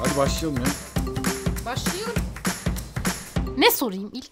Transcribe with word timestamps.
Hadi 0.00 0.16
başlayalım 0.16 0.58
ya. 0.62 0.66
Başlayalım. 1.66 2.14
Ne 3.58 3.70
sorayım 3.70 4.10
ilk? 4.14 4.30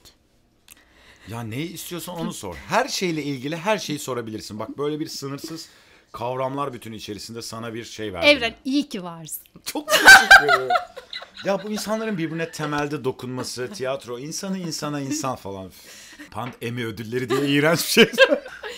Ya 1.28 1.42
neyi 1.42 1.72
istiyorsan 1.72 2.16
onu 2.16 2.32
sor. 2.32 2.54
Her 2.68 2.88
şeyle 2.88 3.22
ilgili 3.22 3.56
her 3.56 3.78
şeyi 3.78 3.98
sorabilirsin. 3.98 4.58
Bak 4.58 4.78
böyle 4.78 5.00
bir 5.00 5.06
sınırsız 5.06 5.68
kavramlar 6.12 6.72
bütünü 6.72 6.96
içerisinde 6.96 7.42
sana 7.42 7.74
bir 7.74 7.84
şey 7.84 8.12
verdim. 8.12 8.28
Evren 8.28 8.54
iyi 8.64 8.88
ki 8.88 9.02
varsın. 9.02 9.42
Çok 9.64 9.88
teşekkür 9.88 10.44
ederim. 10.44 10.68
Ya 11.44 11.64
bu 11.64 11.70
insanların 11.70 12.18
birbirine 12.18 12.50
temelde 12.50 13.04
dokunması, 13.04 13.72
tiyatro, 13.72 14.18
insanı 14.18 14.58
insana 14.58 15.00
insan 15.00 15.36
falan. 15.36 15.70
Pand 16.30 16.52
Emmy 16.62 16.84
ödülleri 16.84 17.30
diye 17.30 17.48
iğrenç 17.48 17.78
bir 17.78 17.84
şey. 17.90 18.10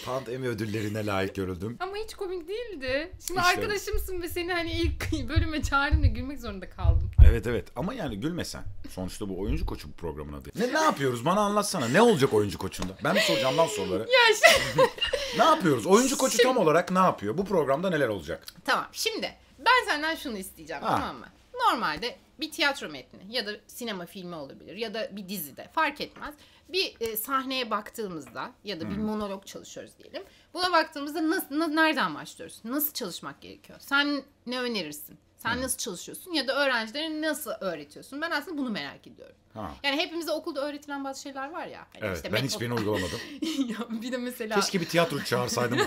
Pand 0.05 0.27
Emmy 0.27 0.49
ödüllerine 0.49 1.07
layık 1.07 1.35
görüldüm. 1.35 1.77
Ama 1.81 1.97
hiç 1.97 2.15
komik 2.15 2.49
değildi. 2.49 3.13
Şimdi 3.27 3.41
İşte. 3.41 3.51
arkadaşımsın 3.51 4.23
ve 4.23 4.29
seni 4.29 4.53
hani 4.53 4.73
ilk 4.73 5.13
bölüme 5.29 5.63
çağırdığımda 5.63 6.07
gülmek 6.07 6.41
zorunda 6.41 6.71
kaldım. 6.71 7.11
Evet 7.31 7.47
evet 7.47 7.69
ama 7.77 7.95
yani 7.95 8.21
gülmesen. 8.21 8.63
Sonuçta 8.91 9.29
bu 9.29 9.41
oyuncu 9.41 9.67
koçu 9.67 9.89
bu 9.89 9.93
programın 9.93 10.33
adı. 10.33 10.51
Ne, 10.55 10.75
ne 10.75 10.81
yapıyoruz 10.81 11.25
bana 11.25 11.41
anlatsana. 11.41 11.89
Ne 11.89 12.03
olacak 12.03 12.33
oyuncu 12.35 12.59
koçunda? 12.59 12.93
Ben 13.05 13.15
mi 13.15 13.21
soracağım 13.21 13.57
lan 13.59 13.67
soruları? 13.67 14.03
Ya 14.03 14.35
şey... 14.35 14.85
Ne 15.39 15.45
yapıyoruz? 15.45 15.87
Oyuncu 15.87 16.19
koçu 16.19 16.39
tam 16.43 16.57
olarak 16.57 16.91
ne 16.91 16.99
yapıyor? 16.99 17.39
Bu 17.39 17.45
programda 17.45 17.91
neler 17.91 18.09
olacak? 18.09 18.47
tamam 18.65 18.87
şimdi 18.93 19.35
ben 19.59 19.87
senden 19.89 20.15
şunu 20.15 20.39
isteyeceğim 20.39 20.83
Ha. 20.83 20.97
tamam 21.01 21.17
mı? 21.17 21.27
Normalde 21.61 22.17
bir 22.41 22.51
tiyatro 22.51 22.89
metni 22.89 23.21
ya 23.29 23.47
da 23.47 23.51
sinema 23.67 24.07
filmi 24.07 24.35
olabilir 24.35 24.77
ya 24.77 24.95
da 24.95 25.09
bir 25.17 25.29
dizide 25.29 25.69
fark 25.75 26.01
etmez. 26.01 26.35
Bir 26.69 26.97
e, 27.01 27.17
sahneye 27.17 27.71
baktığımızda 27.71 28.51
ya 28.65 28.81
da 28.81 28.91
bir 28.91 28.97
monolog 28.97 29.47
çalışıyoruz 29.47 29.93
diyelim. 29.99 30.23
Buna 30.55 30.73
baktığımızda 30.73 31.31
nasıl, 31.31 31.59
na- 31.59 31.69
nereden 31.69 32.15
başlıyoruz? 32.15 32.61
Nasıl 32.65 32.93
çalışmak 32.93 33.41
gerekiyor? 33.41 33.79
Sen 33.83 34.23
ne 34.47 34.61
önerirsin? 34.61 35.19
Sen 35.37 35.63
nasıl 35.63 35.79
çalışıyorsun 35.79 36.33
ya 36.33 36.49
da 36.49 36.65
öğrencilere 36.65 37.21
nasıl 37.23 37.51
öğretiyorsun? 37.61 38.21
Ben 38.21 38.31
aslında 38.31 38.59
bunu 38.59 38.71
merak 38.71 39.07
ediyorum. 39.07 39.37
Ha. 39.55 39.71
Yani 39.83 39.97
hepimize 39.97 40.33
okulda 40.33 40.67
öğretilen 40.69 41.05
bazı 41.05 41.23
şeyler 41.23 41.51
var 41.51 41.67
ya. 41.67 41.87
Hani 41.93 42.05
Evet 42.05 42.17
işte 42.17 42.33
ben 42.33 42.43
hiçbirini 42.43 42.75
uygulamadım. 42.75 43.21
ya 43.43 43.77
bir 44.03 44.13
de 44.13 44.17
mesela 44.17 44.61
Keşke 44.61 44.81
bir 44.81 44.87
tiyatro 44.89 45.21
çağırsaydım 45.25 45.79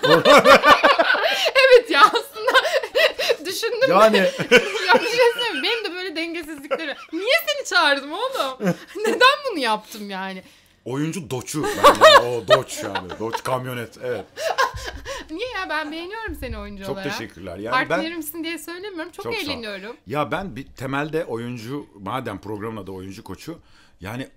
evet 1.56 1.90
ya 1.90 2.02
aslında 2.06 2.52
düşündüm 3.46 3.90
Yani 3.90 4.18
ya 4.18 4.94
bir 5.02 5.08
şey 5.10 5.32
söyleyeyim 5.34 5.64
benim 5.64 5.84
de 5.86 5.90
dengesizlikleri 6.80 7.24
niye 7.24 7.36
seni 7.48 7.66
çağırdım 7.66 8.12
oğlum 8.12 8.58
neden 9.06 9.38
bunu 9.52 9.60
yaptım 9.60 10.10
yani 10.10 10.44
oyuncu 10.86 11.30
doçu. 11.30 11.64
Ben 11.64 12.26
o 12.26 12.48
doç 12.48 12.84
yani. 12.84 13.10
Doç 13.20 13.44
kamyonet. 13.44 13.98
Evet. 14.04 14.26
niye 15.32 15.50
ya 15.50 15.70
ben 15.70 15.92
beğeniyorum 15.92 16.36
seni 16.36 16.58
oyuncu 16.58 16.84
Çok 16.84 16.98
olarak 16.98 17.12
teşekkürler. 17.12 17.58
Yani 17.58 17.74
ben 17.74 17.88
partnerimsin 17.88 18.44
diye 18.44 18.58
söylemiyorum 18.58 19.12
çok, 19.12 19.24
Çok 19.24 19.34
eğleniyorum 19.34 19.98
ya 20.08 20.32
ben 20.32 20.56
bir 20.56 20.68
temelde 20.68 21.26
oyuncu 21.26 21.88
madem 22.00 22.42
programın 22.42 22.84
adı 22.84 22.92
oyuncu 22.92 23.24
koçu 23.24 23.60
yani 24.02 24.28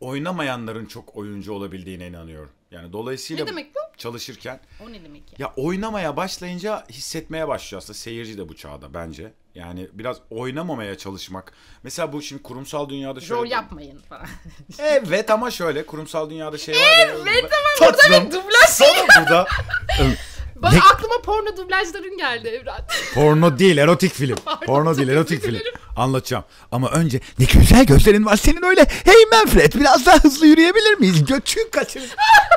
oynamayanların 0.00 0.86
çok 0.86 1.16
oyuncu 1.16 1.52
olabildiğine 1.52 2.06
inanıyorum. 2.06 2.50
Yani 2.70 2.92
dolayısıyla 2.92 3.44
Ne 3.44 3.50
demek 3.50 3.74
bu? 3.74 3.78
Çalışırken 3.98 4.60
o 4.86 4.92
ne 4.92 5.04
demek 5.04 5.22
ya 5.32 5.36
ya 5.38 5.52
oynamaya 5.56 6.16
başlayınca 6.16 6.84
hissetmeye 6.90 7.48
başlıyor 7.48 7.82
aslında 7.82 7.98
seyirci 7.98 8.38
de 8.38 8.48
bu 8.48 8.56
çağda 8.56 8.94
bence. 8.94 9.32
Yani 9.54 9.88
biraz 9.92 10.16
oynamamaya 10.30 10.98
çalışmak. 10.98 11.52
Mesela 11.82 12.12
bu 12.12 12.22
şimdi 12.22 12.42
kurumsal 12.42 12.88
dünyada 12.88 13.20
şöyle... 13.20 13.40
rol 13.40 13.46
yapmayın 13.46 13.98
falan 13.98 14.26
Evet 14.78 15.30
ama 15.30 15.50
şöyle 15.50 15.86
kurumsal 15.86 16.30
dünyada 16.30 16.58
şey 16.58 16.74
var 16.74 16.80
ya. 16.80 17.14
Evet 17.22 17.50
ama 17.52 17.90
burada 17.90 18.26
bir 18.26 18.30
dublaj 18.32 18.68
Sana 18.68 19.06
burada 19.18 19.46
bana 20.62 20.72
Ne- 20.72 20.80
aklıma 20.80 21.22
porno 21.24 21.56
dublajların 21.56 22.16
geldi 22.16 22.48
Evren 22.48 22.84
porno 23.14 23.58
değil 23.58 23.78
erotik 23.78 24.12
film. 24.12 24.36
Pardon, 24.44 24.66
porno 24.66 24.96
değil 24.96 25.08
erotik 25.08 25.42
film. 25.42 25.60
Anlatacağım. 25.96 26.44
Ama 26.72 26.90
önce 26.90 27.20
ne 27.38 27.44
güzel 27.44 27.86
gözlerin 27.86 28.26
var 28.26 28.36
senin 28.36 28.62
öyle. 28.62 28.86
Hey 29.04 29.24
Manfred 29.32 29.74
biraz 29.74 30.06
daha 30.06 30.18
hızlı 30.18 30.46
yürüyebilir 30.46 30.98
miyiz? 30.98 31.24
Götün 31.24 31.70
kaçır. 31.70 32.02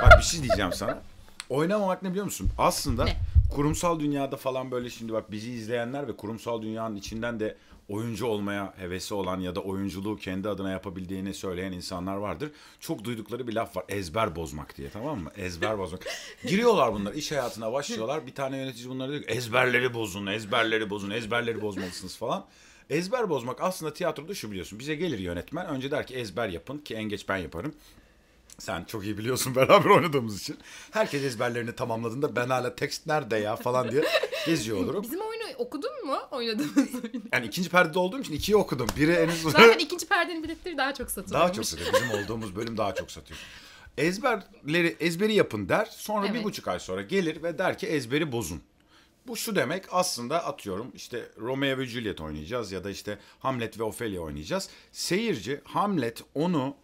Bak 0.03 0.19
bir 0.19 0.23
şey 0.23 0.43
diyeceğim 0.43 0.73
sana. 0.73 1.10
Oynamamak 1.51 2.03
ne 2.03 2.09
biliyor 2.09 2.25
musun? 2.25 2.49
Aslında 2.57 3.05
Ne? 3.05 3.15
kurumsal 3.55 3.99
dünyada 3.99 4.37
falan 4.37 4.71
böyle 4.71 4.89
şimdi 4.89 5.13
bak 5.13 5.31
bizi 5.31 5.51
izleyenler 5.51 6.07
ve 6.07 6.15
kurumsal 6.15 6.61
dünyanın 6.61 6.95
içinden 6.95 7.39
de 7.39 7.57
oyuncu 7.89 8.25
olmaya 8.25 8.73
hevesi 8.77 9.13
olan 9.13 9.39
ya 9.39 9.55
da 9.55 9.59
oyunculuğu 9.59 10.17
kendi 10.17 10.49
adına 10.49 10.71
yapabildiğini 10.71 11.33
söyleyen 11.33 11.71
insanlar 11.71 12.15
vardır. 12.15 12.51
Çok 12.79 13.03
duydukları 13.03 13.47
bir 13.47 13.53
laf 13.53 13.77
var. 13.77 13.83
Ezber 13.89 14.35
bozmak 14.35 14.77
diye 14.77 14.89
tamam 14.89 15.19
mı? 15.19 15.31
Ezber 15.37 15.77
bozmak. 15.77 16.05
Giriyorlar 16.47 16.93
bunlar 16.93 17.13
iş 17.13 17.31
hayatına 17.31 17.73
başlıyorlar. 17.73 18.27
Bir 18.27 18.35
tane 18.35 18.57
yönetici 18.57 18.89
bunlara 18.89 19.11
diyor 19.11 19.21
ki 19.23 19.27
ezberleri 19.29 19.93
bozun, 19.93 20.27
ezberleri 20.27 20.89
bozun, 20.89 21.09
ezberleri 21.09 21.61
bozmalısınız 21.61 22.17
falan. 22.17 22.45
Ezber 22.89 23.29
bozmak 23.29 23.61
aslında 23.61 23.93
tiyatroda 23.93 24.33
şu 24.33 24.51
biliyorsun. 24.51 24.79
Bize 24.79 24.95
gelir 24.95 25.19
yönetmen 25.19 25.67
önce 25.67 25.91
der 25.91 26.07
ki 26.07 26.15
ezber 26.15 26.49
yapın 26.49 26.77
ki 26.77 26.95
en 26.95 27.03
geç 27.03 27.29
ben 27.29 27.37
yaparım. 27.37 27.73
Sen 28.61 28.83
çok 28.83 29.05
iyi 29.05 29.17
biliyorsun 29.17 29.55
beraber 29.55 29.89
oynadığımız 29.89 30.41
için. 30.41 30.57
Herkes 30.91 31.23
ezberlerini 31.23 31.75
tamamladığında 31.75 32.35
ben 32.35 32.47
hala 32.49 32.75
tekst 32.75 33.07
nerede 33.07 33.37
ya 33.37 33.55
falan 33.55 33.91
diye 33.91 34.03
geziyor 34.45 34.77
olurum. 34.77 35.03
bizim 35.03 35.19
oyunu 35.21 35.43
okudun 35.57 36.05
mu 36.05 36.17
oynadığımız 36.31 36.95
oyunu 36.95 37.23
Yani 37.33 37.45
ikinci 37.45 37.69
perdede 37.69 37.99
olduğum 37.99 38.19
için 38.19 38.33
ikiyi 38.33 38.55
okudum. 38.55 38.87
Biri 38.97 39.15
henüz 39.15 39.41
zaten 39.41 39.79
ikinci 39.79 40.07
perdenin 40.07 40.43
biletleri 40.43 40.77
daha 40.77 40.93
çok 40.93 41.11
satılıyormuş 41.11 41.47
daha 41.47 41.53
çok 41.53 41.65
satıyor. 41.65 41.93
Bizim 41.93 42.11
olduğumuz 42.11 42.55
bölüm 42.55 42.77
daha 42.77 42.95
çok 42.95 43.11
satıyor. 43.11 43.39
Ezberleri 43.97 44.95
ezberi 44.99 45.33
yapın 45.33 45.69
der. 45.69 45.85
Sonra 45.91 46.25
bir 46.25 46.29
Evet. 46.35 46.43
buçuk 46.43 46.67
ay 46.67 46.79
sonra 46.79 47.01
gelir 47.01 47.43
ve 47.43 47.57
der 47.57 47.77
ki 47.77 47.87
ezberi 47.87 48.31
bozun. 48.31 48.61
Bu 49.27 49.37
şu 49.37 49.55
demek 49.55 49.85
aslında 49.91 50.45
atıyorum 50.45 50.91
işte 50.95 51.25
Romeo 51.39 51.77
ve 51.77 51.85
Juliet 51.85 52.21
oynayacağız 52.21 52.71
ya 52.71 52.83
da 52.83 52.89
işte 52.89 53.17
Hamlet 53.39 53.79
ve 53.79 53.83
Ophelia 53.83 54.21
oynayacağız. 54.21 54.69
Seyirci 54.91 55.61
Hamlet 55.63 56.23
onu 56.35 56.75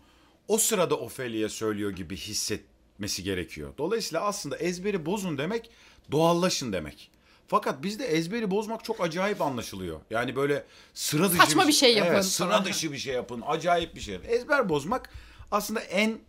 o 0.48 0.58
sırada 0.58 0.96
Ophelia'ya 0.96 1.50
söylüyor 1.50 1.92
gibi 1.92 2.18
hissetmesi 2.18 3.24
gerekiyor. 3.24 3.74
Dolayısıyla 3.78 4.22
aslında 4.22 4.58
ezberi 4.58 5.06
bozun 5.06 5.38
demek 5.38 5.70
doğallaşın 6.12 6.74
demek. 6.74 7.12
Fakat 7.48 7.84
bizde 7.84 8.06
ezberi 8.06 8.52
bozmak 8.52 8.84
çok 8.84 9.02
acayip 9.02 9.42
anlaşılıyor. 9.42 10.00
Yani 10.10 10.36
böyle 10.36 10.64
sıra 10.94 11.32
dışı 11.32 11.38
Saçma 11.42 11.68
bir 11.68 11.74
şey 11.74 11.96
yapın 11.96 12.12
Evet, 12.12 12.26
sıra 12.26 12.66
dışı 12.66 12.92
bir 12.92 12.98
şey 12.98 13.14
yapın. 13.14 13.44
Acayip 13.48 13.96
bir 13.96 14.02
şey. 14.02 14.20
Ezber 14.28 14.70
bozmak 14.70 15.10
aslında 15.52 15.80
en 15.80 16.20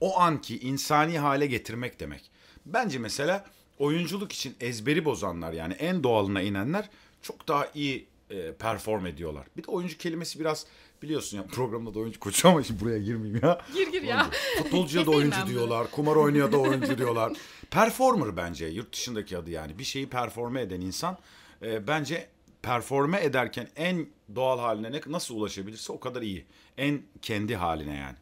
o 0.00 0.18
anki 0.18 0.58
insani 0.58 1.18
hale 1.18 1.46
getirmek 1.46 2.00
demek. 2.00 2.30
Bence 2.66 2.98
mesela 2.98 3.44
oyunculuk 3.78 4.32
için 4.32 4.56
ezberi 4.60 5.04
bozanlar 5.04 5.52
yani 5.52 5.72
en 5.72 6.04
doğalına 6.04 6.42
inenler 6.42 6.88
çok 7.22 7.48
daha 7.48 7.68
iyi 7.74 8.06
e, 8.30 8.52
perform 8.52 9.06
ediyorlar. 9.06 9.46
Bir 9.56 9.64
de 9.64 9.70
oyuncu 9.70 9.98
kelimesi 9.98 10.40
biraz 10.40 10.66
biliyorsun 11.02 11.36
ya 11.36 11.46
programda 11.52 11.94
da 11.94 11.98
oyuncu 11.98 12.20
koçu 12.20 12.48
ama 12.48 12.62
şimdi 12.62 12.80
buraya 12.84 12.98
girmeyeyim 12.98 13.40
ya. 13.44 13.60
Gir 13.74 13.92
gir 13.92 14.02
ya. 14.02 14.30
Futbolcuya 14.58 15.06
da 15.06 15.10
oyuncu 15.10 15.46
diyorlar, 15.46 15.90
kumar 15.90 16.16
oynuyor 16.16 16.52
da 16.52 16.56
oyuncu 16.58 16.98
diyorlar. 16.98 17.32
Performer 17.70 18.36
bence 18.36 18.66
yurt 18.66 18.92
dışındaki 18.92 19.38
adı 19.38 19.50
yani. 19.50 19.78
Bir 19.78 19.84
şeyi 19.84 20.08
performe 20.08 20.60
eden 20.60 20.80
insan 20.80 21.18
e, 21.62 21.86
bence 21.86 22.28
performe 22.62 23.24
ederken 23.24 23.68
en 23.76 24.06
doğal 24.34 24.58
haline 24.58 24.92
ne, 24.92 25.00
nasıl 25.06 25.34
ulaşabilirse 25.36 25.92
o 25.92 26.00
kadar 26.00 26.22
iyi. 26.22 26.46
En 26.78 27.02
kendi 27.22 27.56
haline 27.56 27.94
yani. 27.96 28.16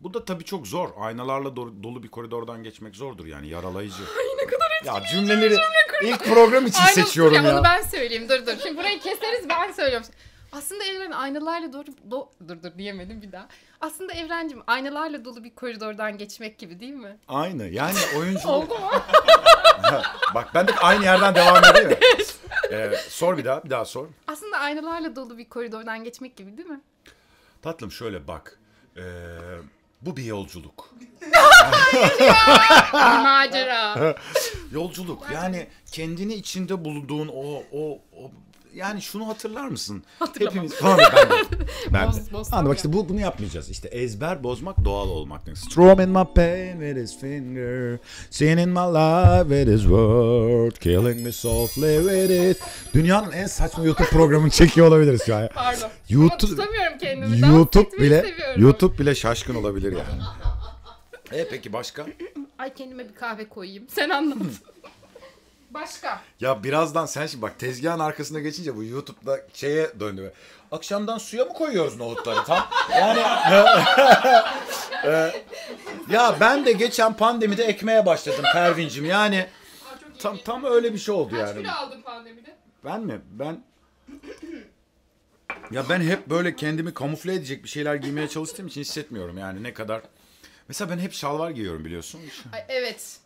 Bu 0.00 0.14
da 0.14 0.24
tabii 0.24 0.44
çok 0.44 0.66
zor. 0.66 0.88
Aynalarla 0.96 1.48
do- 1.48 1.82
dolu 1.82 2.02
bir 2.02 2.08
koridordan 2.08 2.62
geçmek 2.62 2.96
zordur 2.96 3.26
yani 3.26 3.48
yaralayıcı. 3.48 4.02
ne 4.38 4.46
kadar 4.46 4.68
ya 4.84 5.06
cümleleri 5.10 5.54
ilk 6.02 6.24
program 6.24 6.66
için 6.66 6.80
Aynen, 6.80 6.92
seçiyorum 6.92 7.34
ya. 7.34 7.54
Onu 7.54 7.64
ben 7.64 7.82
söyleyeyim. 7.82 8.28
Dur 8.28 8.46
dur. 8.46 8.52
Şimdi 8.62 8.76
burayı 8.76 9.00
keseriz 9.00 9.48
ben 9.48 9.72
söylüyorum. 9.72 10.06
Aslında 10.52 10.84
evren 10.84 11.10
aynalarla 11.10 11.72
doğru... 11.72 11.86
Do, 12.10 12.28
dur 12.48 12.62
dur 12.62 12.78
diyemedim 12.78 13.22
bir 13.22 13.32
daha. 13.32 13.48
Aslında 13.80 14.12
evrencim 14.12 14.62
aynalarla 14.66 15.24
dolu 15.24 15.44
bir 15.44 15.54
koridordan 15.54 16.18
geçmek 16.18 16.58
gibi 16.58 16.80
değil 16.80 16.92
mi? 16.94 17.18
Aynı 17.28 17.66
yani 17.66 17.98
oyunculuk. 18.18 18.46
Oldu 18.46 18.78
mu? 18.78 18.90
Bak 20.34 20.48
ben 20.54 20.68
de 20.68 20.72
aynı 20.76 21.04
yerden 21.04 21.34
devam 21.34 21.64
edeyim? 21.64 21.98
Ee, 22.72 22.90
sor 23.08 23.38
bir 23.38 23.44
daha 23.44 23.64
bir 23.64 23.70
daha 23.70 23.84
sor. 23.84 24.06
Aslında 24.26 24.58
aynalarla 24.58 25.16
dolu 25.16 25.38
bir 25.38 25.48
koridordan 25.48 26.04
geçmek 26.04 26.36
gibi 26.36 26.56
değil 26.56 26.68
mi? 26.68 26.80
Tatlım 27.62 27.92
şöyle 27.92 28.28
bak. 28.28 28.58
Ee, 28.96 29.02
bu 30.02 30.16
bir 30.16 30.24
yolculuk. 30.24 30.90
Bir 32.92 33.22
macera. 33.22 33.94
Yolculuk 34.72 35.22
yani 35.34 35.66
kendini 35.92 36.34
içinde 36.34 36.84
bulduğun 36.84 37.28
o 37.28 37.62
o 37.72 37.98
o 38.22 38.30
yani 38.74 39.02
şunu 39.02 39.28
hatırlar 39.28 39.68
mısın? 39.68 40.02
Hatırlamam. 40.18 40.54
Hepimiz 40.54 40.74
falan 40.74 40.98
ben. 40.98 41.28
Ben 41.92 42.08
Boz- 42.08 42.52
bak 42.52 42.66
ya. 42.66 42.74
işte 42.74 42.92
bu, 42.92 43.08
bunu 43.08 43.20
yapmayacağız. 43.20 43.70
İşte 43.70 43.88
ezber 43.88 44.44
bozmak 44.44 44.84
doğal 44.84 45.08
olmak. 45.08 45.46
demek. 45.46 45.58
Strumming 45.58 46.08
my 46.16 46.24
pain 46.34 46.72
with 46.72 46.96
his 47.02 47.20
finger, 47.20 47.98
singing 48.30 48.68
my 48.68 48.94
life 48.94 49.42
with 49.48 49.72
his 49.74 49.80
word, 49.82 50.72
killing 50.72 51.26
me 51.26 51.32
softly 51.32 51.98
with 51.98 52.30
it. 52.50 52.58
Dünyanın 52.94 53.32
en 53.32 53.46
saçma 53.46 53.84
YouTube 53.84 54.08
programını 54.08 54.50
çekiyor 54.50 54.86
olabiliriz 54.88 55.22
şu 55.26 55.36
an. 55.36 55.48
Pardon. 55.54 55.88
YouTube- 56.10 56.26
Ama 56.28 56.36
tutamıyorum 56.38 56.98
kendimi. 57.00 57.40
YouTube 57.56 57.98
bile 57.98 58.22
seviyorum. 58.22 58.62
YouTube 58.62 58.98
bile 58.98 59.14
şaşkın 59.14 59.54
olabilir 59.54 59.92
yani. 59.92 60.22
E 61.32 61.48
peki 61.48 61.72
başka? 61.72 62.06
Ay 62.58 62.74
kendime 62.74 63.08
bir 63.08 63.14
kahve 63.14 63.48
koyayım. 63.48 63.84
Sen 63.88 64.08
anlat. 64.10 64.36
Başka. 65.70 66.20
Ya 66.40 66.64
birazdan 66.64 67.06
sen 67.06 67.26
şimdi 67.26 67.42
bak 67.42 67.58
tezgahın 67.58 67.98
arkasına 67.98 68.40
geçince 68.40 68.76
bu 68.76 68.84
YouTube'da 68.84 69.40
şeye 69.54 70.00
döndü. 70.00 70.32
Akşamdan 70.72 71.18
suya 71.18 71.44
mı 71.44 71.52
koyuyoruz 71.52 71.96
nohutları 71.96 72.44
tam? 72.44 72.66
Yani 72.90 73.20
e, 75.04 75.32
ya 76.10 76.36
ben 76.40 76.66
de 76.66 76.72
geçen 76.72 77.12
pandemide 77.16 77.64
ekmeğe 77.64 78.06
başladım 78.06 78.44
Pervincim. 78.52 79.04
Yani 79.04 79.38
Aa, 79.38 79.98
çok 80.00 80.18
iyi. 80.18 80.18
tam 80.22 80.36
tam 80.44 80.64
öyle 80.64 80.92
bir 80.92 80.98
şey 80.98 81.14
oldu 81.14 81.30
Kaç 81.30 81.48
yani. 81.48 81.62
kilo 81.62 81.72
aldın 81.72 82.02
pandemide? 82.02 82.56
Ben 82.84 83.00
mi? 83.00 83.20
Ben 83.32 83.62
ya 85.70 85.88
ben 85.88 86.00
hep 86.00 86.26
böyle 86.26 86.56
kendimi 86.56 86.94
kamufle 86.94 87.34
edecek 87.34 87.64
bir 87.64 87.68
şeyler 87.68 87.94
giymeye 87.94 88.28
çalıştığım 88.28 88.66
için 88.66 88.80
hissetmiyorum 88.80 89.38
yani 89.38 89.62
ne 89.62 89.74
kadar. 89.74 90.00
Mesela 90.68 90.90
ben 90.90 90.98
hep 90.98 91.12
şalvar 91.12 91.50
giyiyorum 91.50 91.84
biliyorsun. 91.84 92.20
Ay, 92.52 92.64
evet. 92.68 93.16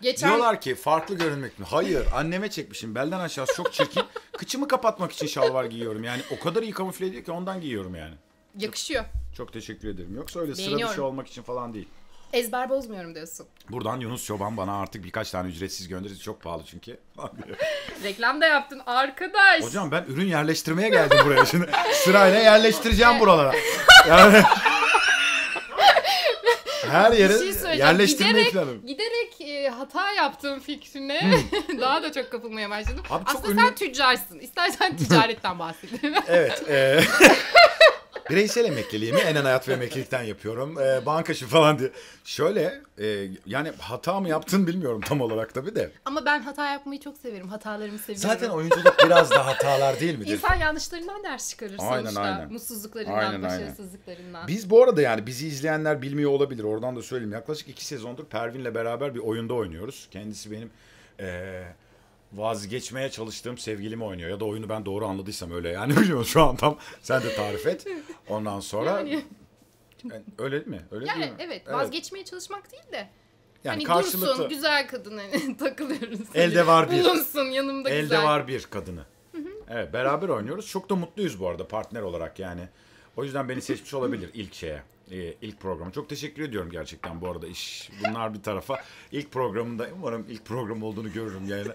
Geçen 0.00 0.28
Diyorlar 0.28 0.60
ki 0.60 0.74
farklı 0.74 1.18
görünmek 1.18 1.58
mi? 1.58 1.66
Hayır. 1.70 2.06
Anneme 2.14 2.50
çekmişim. 2.50 2.94
Belden 2.94 3.20
aşağısı 3.20 3.54
çok 3.54 3.72
çirkin. 3.72 4.02
Kıçımı 4.38 4.68
kapatmak 4.68 5.12
için 5.12 5.26
şalvar 5.26 5.64
giyiyorum. 5.64 6.04
Yani 6.04 6.22
o 6.30 6.44
kadar 6.44 6.62
iyi 6.62 6.72
kamufle 6.72 7.06
ediyor 7.06 7.24
ki 7.24 7.32
ondan 7.32 7.60
giyiyorum 7.60 7.94
yani. 7.94 8.14
yakışıyor. 8.58 9.04
Çok 9.36 9.52
teşekkür 9.52 9.88
ederim. 9.88 10.16
Yoksa 10.16 10.40
öyle 10.40 10.54
sıra 10.54 10.88
dışı 10.88 11.04
olmak 11.04 11.26
için 11.26 11.42
falan 11.42 11.74
değil. 11.74 11.88
Ezber 12.32 12.68
bozmuyorum 12.68 13.14
diyorsun. 13.14 13.46
Buradan 13.70 14.00
Yunus 14.00 14.24
Çoban 14.24 14.56
bana 14.56 14.80
artık 14.80 15.04
birkaç 15.04 15.30
tane 15.30 15.48
ücretsiz 15.48 15.88
gönderir. 15.88 16.16
Çok 16.16 16.42
pahalı 16.42 16.62
çünkü. 16.66 16.98
Reklam 18.04 18.40
da 18.40 18.46
yaptın 18.46 18.82
arkadaş. 18.86 19.62
Hocam 19.62 19.90
ben 19.90 20.04
ürün 20.08 20.26
yerleştirmeye 20.26 20.88
geldim 20.88 21.18
buraya. 21.24 21.46
Şimdi 21.46 21.70
sırayla 21.92 22.38
yerleştireceğim 22.38 23.20
buralara. 23.20 23.52
Yani 24.08 24.42
her 26.92 27.12
yere 27.12 27.34
bir 27.40 27.52
şey 27.58 27.78
yerleştirmeyi 27.78 28.32
giderek, 28.34 28.52
planım. 28.52 28.86
giderek 28.86 29.40
e, 29.40 29.68
hata 29.68 30.12
yaptığım 30.12 30.60
fikrine 30.60 31.32
daha 31.80 32.02
da 32.02 32.12
çok 32.12 32.30
kapılmaya 32.30 32.70
başladım. 32.70 33.02
Abi 33.10 33.24
çok 33.24 33.36
Aslında 33.36 33.52
ünlü- 33.52 33.60
sen 33.66 33.74
tüccarsın. 33.74 34.38
İstersen 34.38 34.96
ticaretten 35.08 35.58
bahsedelim. 35.58 36.14
Evet. 36.28 36.68
E, 36.68 37.00
bireysel 38.32 38.64
emekliliğimi 38.64 39.20
Enen 39.20 39.44
Hayat 39.44 39.68
ve 39.68 39.72
Emeklilikten 39.72 40.22
yapıyorum. 40.22 40.80
E, 40.80 41.06
bankacı 41.06 41.46
falan 41.46 41.78
diye. 41.78 41.90
Şöyle 42.24 42.80
e, 42.98 43.28
yani 43.46 43.72
hata 43.78 44.20
mı 44.20 44.28
yaptın 44.28 44.66
bilmiyorum 44.66 45.00
tam 45.00 45.20
olarak 45.20 45.54
tabii 45.54 45.74
de. 45.74 45.90
Ama 46.04 46.24
ben 46.24 46.40
hata 46.40 46.72
yapmayı 46.72 47.00
çok 47.00 47.16
severim. 47.18 47.48
Hatalarımı 47.48 47.98
seviyorum. 47.98 48.28
Zaten 48.28 48.48
oyunculuk 48.48 48.94
biraz 49.06 49.30
da 49.30 49.46
hatalar 49.46 50.00
değil 50.00 50.18
midir? 50.18 50.32
İnsan 50.32 50.54
yanlışlarından 50.54 51.24
ders 51.24 51.50
çıkarır 51.50 51.76
Aynen, 51.78 52.02
sonuçta. 52.02 52.20
aynen. 52.22 52.52
Mutsuzluklarından, 52.52 53.14
Aynen, 53.14 53.30
aynen. 53.30 53.42
başarısızlıklarından. 53.42 54.48
Biz 54.48 54.70
bu 54.70 54.82
arada 54.82 55.02
yani 55.02 55.26
bizi 55.26 55.46
izleyenler 55.46 56.02
bilmiyor 56.02 56.30
olabilir. 56.30 56.64
Oradan 56.64 56.96
da 56.96 57.02
söyleyeyim. 57.02 57.32
Yaklaşık 57.32 57.68
iki 57.68 57.84
sezondur 57.86 58.24
Pervin'le 58.24 58.74
beraber 58.74 59.14
bir 59.14 59.20
oyunda 59.20 59.54
oynuyoruz. 59.54 60.08
Kendisi 60.10 60.50
benim 60.50 60.70
eee, 61.20 61.62
vazgeçmeye 62.34 63.10
çalıştığım 63.10 63.58
sevgilimi 63.58 64.04
oynuyor. 64.04 64.30
Ya 64.30 64.40
da 64.40 64.44
oyunu 64.44 64.68
ben 64.68 64.86
doğru 64.86 65.06
anladıysam 65.06 65.52
öyle 65.52 65.68
yani. 65.68 65.94
Şu 66.24 66.42
an 66.42 66.56
tam 66.56 66.78
sen 67.02 67.22
de 67.22 67.34
tarif 67.34 67.66
et. 67.66 67.86
Ondan 68.28 68.60
sonra... 68.60 68.90
Yani- 68.90 69.24
Yani 70.04 70.22
öyle 70.38 70.56
değil 70.56 70.66
mi? 70.66 70.82
Öyle 70.90 71.06
Yani 71.06 71.20
değil 71.20 71.30
mi? 71.32 71.36
evet, 71.38 71.68
vazgeçmeye 71.68 72.24
çalışmak 72.24 72.72
değil 72.72 72.92
de. 72.92 73.08
Yani 73.64 73.74
hani 73.74 73.84
karşılıklı 73.84 74.28
dursun, 74.28 74.48
güzel 74.48 74.88
kadın 74.88 75.18
hani 75.18 75.56
takılıyoruz. 75.58 76.20
Elde 76.34 76.58
Hani 76.58 76.66
var 76.68 76.90
bir. 76.90 77.04
Bulunsun 77.04 77.44
yanımda 77.44 77.90
elde 77.90 78.00
güzel. 78.00 78.24
var 78.24 78.48
bir 78.48 78.62
kadını. 78.62 79.04
Evet 79.70 79.92
beraber 79.92 80.28
oynuyoruz. 80.28 80.66
Çok 80.68 80.90
da 80.90 80.94
mutluyuz 80.96 81.40
bu 81.40 81.48
arada 81.48 81.68
partner 81.68 82.02
olarak 82.02 82.38
yani. 82.38 82.68
O 83.16 83.24
yüzden 83.24 83.48
beni 83.48 83.62
seçmiş 83.62 83.94
olabilir 83.94 84.30
ilk 84.34 84.54
şeye. 84.54 84.82
e, 85.10 85.16
ilk 85.42 85.60
programı. 85.60 85.92
Çok 85.92 86.08
teşekkür 86.08 86.42
ediyorum 86.42 86.70
gerçekten 86.70 87.20
bu 87.20 87.30
arada 87.30 87.46
iş 87.46 87.90
bunlar 88.08 88.34
bir 88.34 88.42
tarafa. 88.42 88.84
İlk 89.12 89.30
programında 89.32 89.88
umarım 89.98 90.26
ilk 90.28 90.44
program 90.44 90.82
olduğunu 90.82 91.12
görürüm 91.12 91.48
yani. 91.48 91.66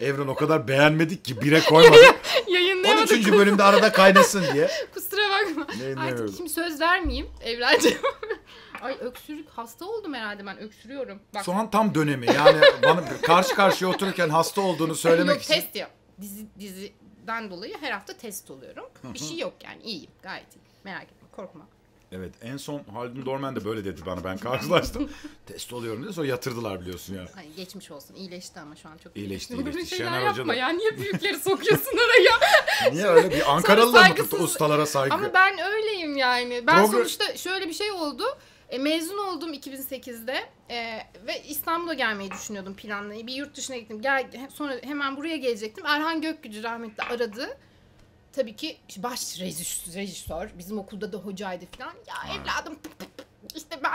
Evren 0.00 0.26
o 0.26 0.34
kadar 0.34 0.68
beğenmedik 0.68 1.24
ki 1.24 1.40
bire 1.40 1.60
koymadık. 1.60 2.20
Yayınlayamadık. 2.48 3.12
13. 3.12 3.32
bölümde 3.32 3.62
arada 3.62 3.92
kaynasın 3.92 4.44
diye. 4.54 4.70
Kusura 4.94 5.20
bakma. 5.30 5.66
Yayınlayamıyoruz. 5.80 6.20
Artık 6.22 6.36
şimdi 6.36 6.50
söz 6.50 6.80
vermeyeyim 6.80 7.28
Evrenciğim. 7.42 7.98
Ay 8.80 8.96
öksürük 9.00 9.48
hasta 9.48 9.84
oldum 9.84 10.14
herhalde 10.14 10.46
ben 10.46 10.58
öksürüyorum. 10.58 11.20
Bak. 11.34 11.44
Şu 11.44 11.52
an 11.52 11.70
tam 11.70 11.94
dönemi 11.94 12.26
yani 12.26 12.60
bana 12.82 13.04
karşı 13.22 13.54
karşıya 13.54 13.90
otururken 13.90 14.28
hasta 14.28 14.60
olduğunu 14.60 14.94
söylemek 14.94 15.34
yok 15.34 15.42
için. 15.42 15.54
test 15.54 15.76
yap. 15.76 15.90
Dizi, 16.20 16.46
diziden 16.58 17.50
dolayı 17.50 17.74
her 17.80 17.90
hafta 17.90 18.12
test 18.16 18.50
oluyorum. 18.50 18.84
Bir 19.04 19.18
şey 19.18 19.38
yok 19.38 19.52
yani 19.64 19.82
iyiyim 19.82 20.10
gayet 20.22 20.46
iyiyim. 20.56 20.65
Merak 20.86 21.02
etme 21.02 21.28
korkma. 21.32 21.66
Evet 22.12 22.34
en 22.42 22.56
son 22.56 22.82
Haldun 22.94 23.26
Dorman 23.26 23.56
de 23.56 23.64
böyle 23.64 23.84
dedi 23.84 24.00
bana 24.06 24.24
ben 24.24 24.38
karşılaştım. 24.38 25.10
Test 25.46 25.72
oluyorum 25.72 26.04
dedi 26.04 26.12
sonra 26.12 26.26
yatırdılar 26.26 26.80
biliyorsun 26.80 27.14
yani. 27.14 27.28
Ay 27.38 27.52
geçmiş 27.56 27.90
olsun 27.90 28.14
iyileşti 28.14 28.60
ama 28.60 28.76
şu 28.76 28.88
an 28.88 28.98
çok 29.04 29.16
İyileşti, 29.16 29.56
Böyle 29.58 29.70
iyileşti. 29.70 29.96
şeyler 29.96 30.10
Şener 30.12 30.20
yapma 30.22 30.42
Hoca 30.42 30.48
da- 30.48 30.54
ya 30.54 30.68
niye 30.68 30.98
büyükleri 30.98 31.38
sokuyorsun 31.38 31.92
oraya? 31.98 32.38
Niye 32.92 33.06
öyle 33.06 33.30
bir 33.30 33.54
Ankaralı 33.54 33.92
da 33.94 34.00
mı 34.00 34.06
saygısız- 34.08 34.40
ustalara 34.42 34.86
saygı? 34.86 35.14
Ama 35.14 35.34
ben 35.34 35.58
öyleyim 35.58 36.16
yani. 36.16 36.66
Ben 36.66 36.76
Progr- 36.84 36.90
sonuçta 36.92 37.36
şöyle 37.36 37.68
bir 37.68 37.74
şey 37.74 37.90
oldu. 37.92 38.24
E, 38.68 38.78
mezun 38.78 39.18
oldum 39.18 39.52
2008'de 39.54 40.44
e, 40.70 40.98
ve 41.26 41.42
İstanbul'a 41.48 41.94
gelmeyi 41.94 42.30
düşünüyordum 42.30 42.74
planlayı. 42.76 43.26
Bir 43.26 43.32
yurt 43.34 43.56
dışına 43.56 43.76
gittim. 43.76 44.02
Gel, 44.02 44.32
he- 44.32 44.50
sonra 44.50 44.74
hemen 44.82 45.16
buraya 45.16 45.36
gelecektim. 45.36 45.86
Erhan 45.86 46.20
Gökgücü 46.20 46.62
rahmetli 46.62 47.02
aradı. 47.02 47.58
Tabii 48.36 48.56
ki 48.56 48.78
baş 48.96 49.20
rejis- 49.40 49.94
rejisör, 49.94 50.50
bizim 50.58 50.78
okulda 50.78 51.12
da 51.12 51.16
hocaydı 51.18 51.64
falan. 51.78 51.94
Ya 52.06 52.34
evladım 52.34 52.78
işte 53.56 53.80
ben 53.82 53.92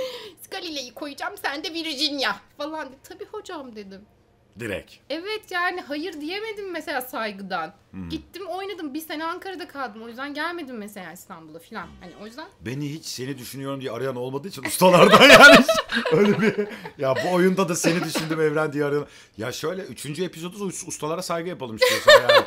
Galile'yi 0.50 0.94
koyacağım 0.94 1.34
sen 1.42 1.64
de 1.64 1.74
Virginia 1.74 2.36
falan. 2.58 2.88
Tabii 3.04 3.24
hocam 3.24 3.76
dedim. 3.76 4.06
Direkt. 4.60 4.92
Evet 5.10 5.50
yani 5.50 5.80
hayır 5.80 6.20
diyemedim 6.20 6.72
mesela 6.72 7.00
saygıdan. 7.00 7.74
Hmm. 7.90 8.08
Gittim 8.08 8.46
oynadım 8.46 8.94
bir 8.94 9.00
sene 9.00 9.24
Ankara'da 9.24 9.68
kaldım 9.68 10.02
o 10.02 10.08
yüzden 10.08 10.34
gelmedim 10.34 10.76
mesela 10.76 11.12
İstanbul'a 11.12 11.58
falan. 11.58 11.88
Hani 12.00 12.12
o 12.22 12.26
yüzden 12.26 12.46
Beni 12.60 12.92
hiç 12.92 13.04
seni 13.04 13.38
düşünüyorum 13.38 13.80
diye 13.80 13.90
arayan 13.90 14.16
olmadığı 14.16 14.48
için 14.48 14.64
ustalardan 14.64 15.22
yani 15.28 15.56
hiç 15.56 15.66
öyle 16.12 16.40
bir 16.40 16.68
ya 16.98 17.14
bu 17.24 17.34
oyunda 17.34 17.68
da 17.68 17.74
seni 17.76 18.04
düşündüm 18.04 18.40
Evren 18.40 18.72
diye 18.72 18.84
arayan. 18.84 19.06
Ya 19.38 19.52
şöyle 19.52 19.82
üçüncü 19.82 20.24
epizodu 20.24 20.56
us- 20.68 20.88
ustalara 20.88 21.22
saygı 21.22 21.48
yapalım 21.48 21.76
istiyorsan 21.76 22.12
yani. 22.22 22.46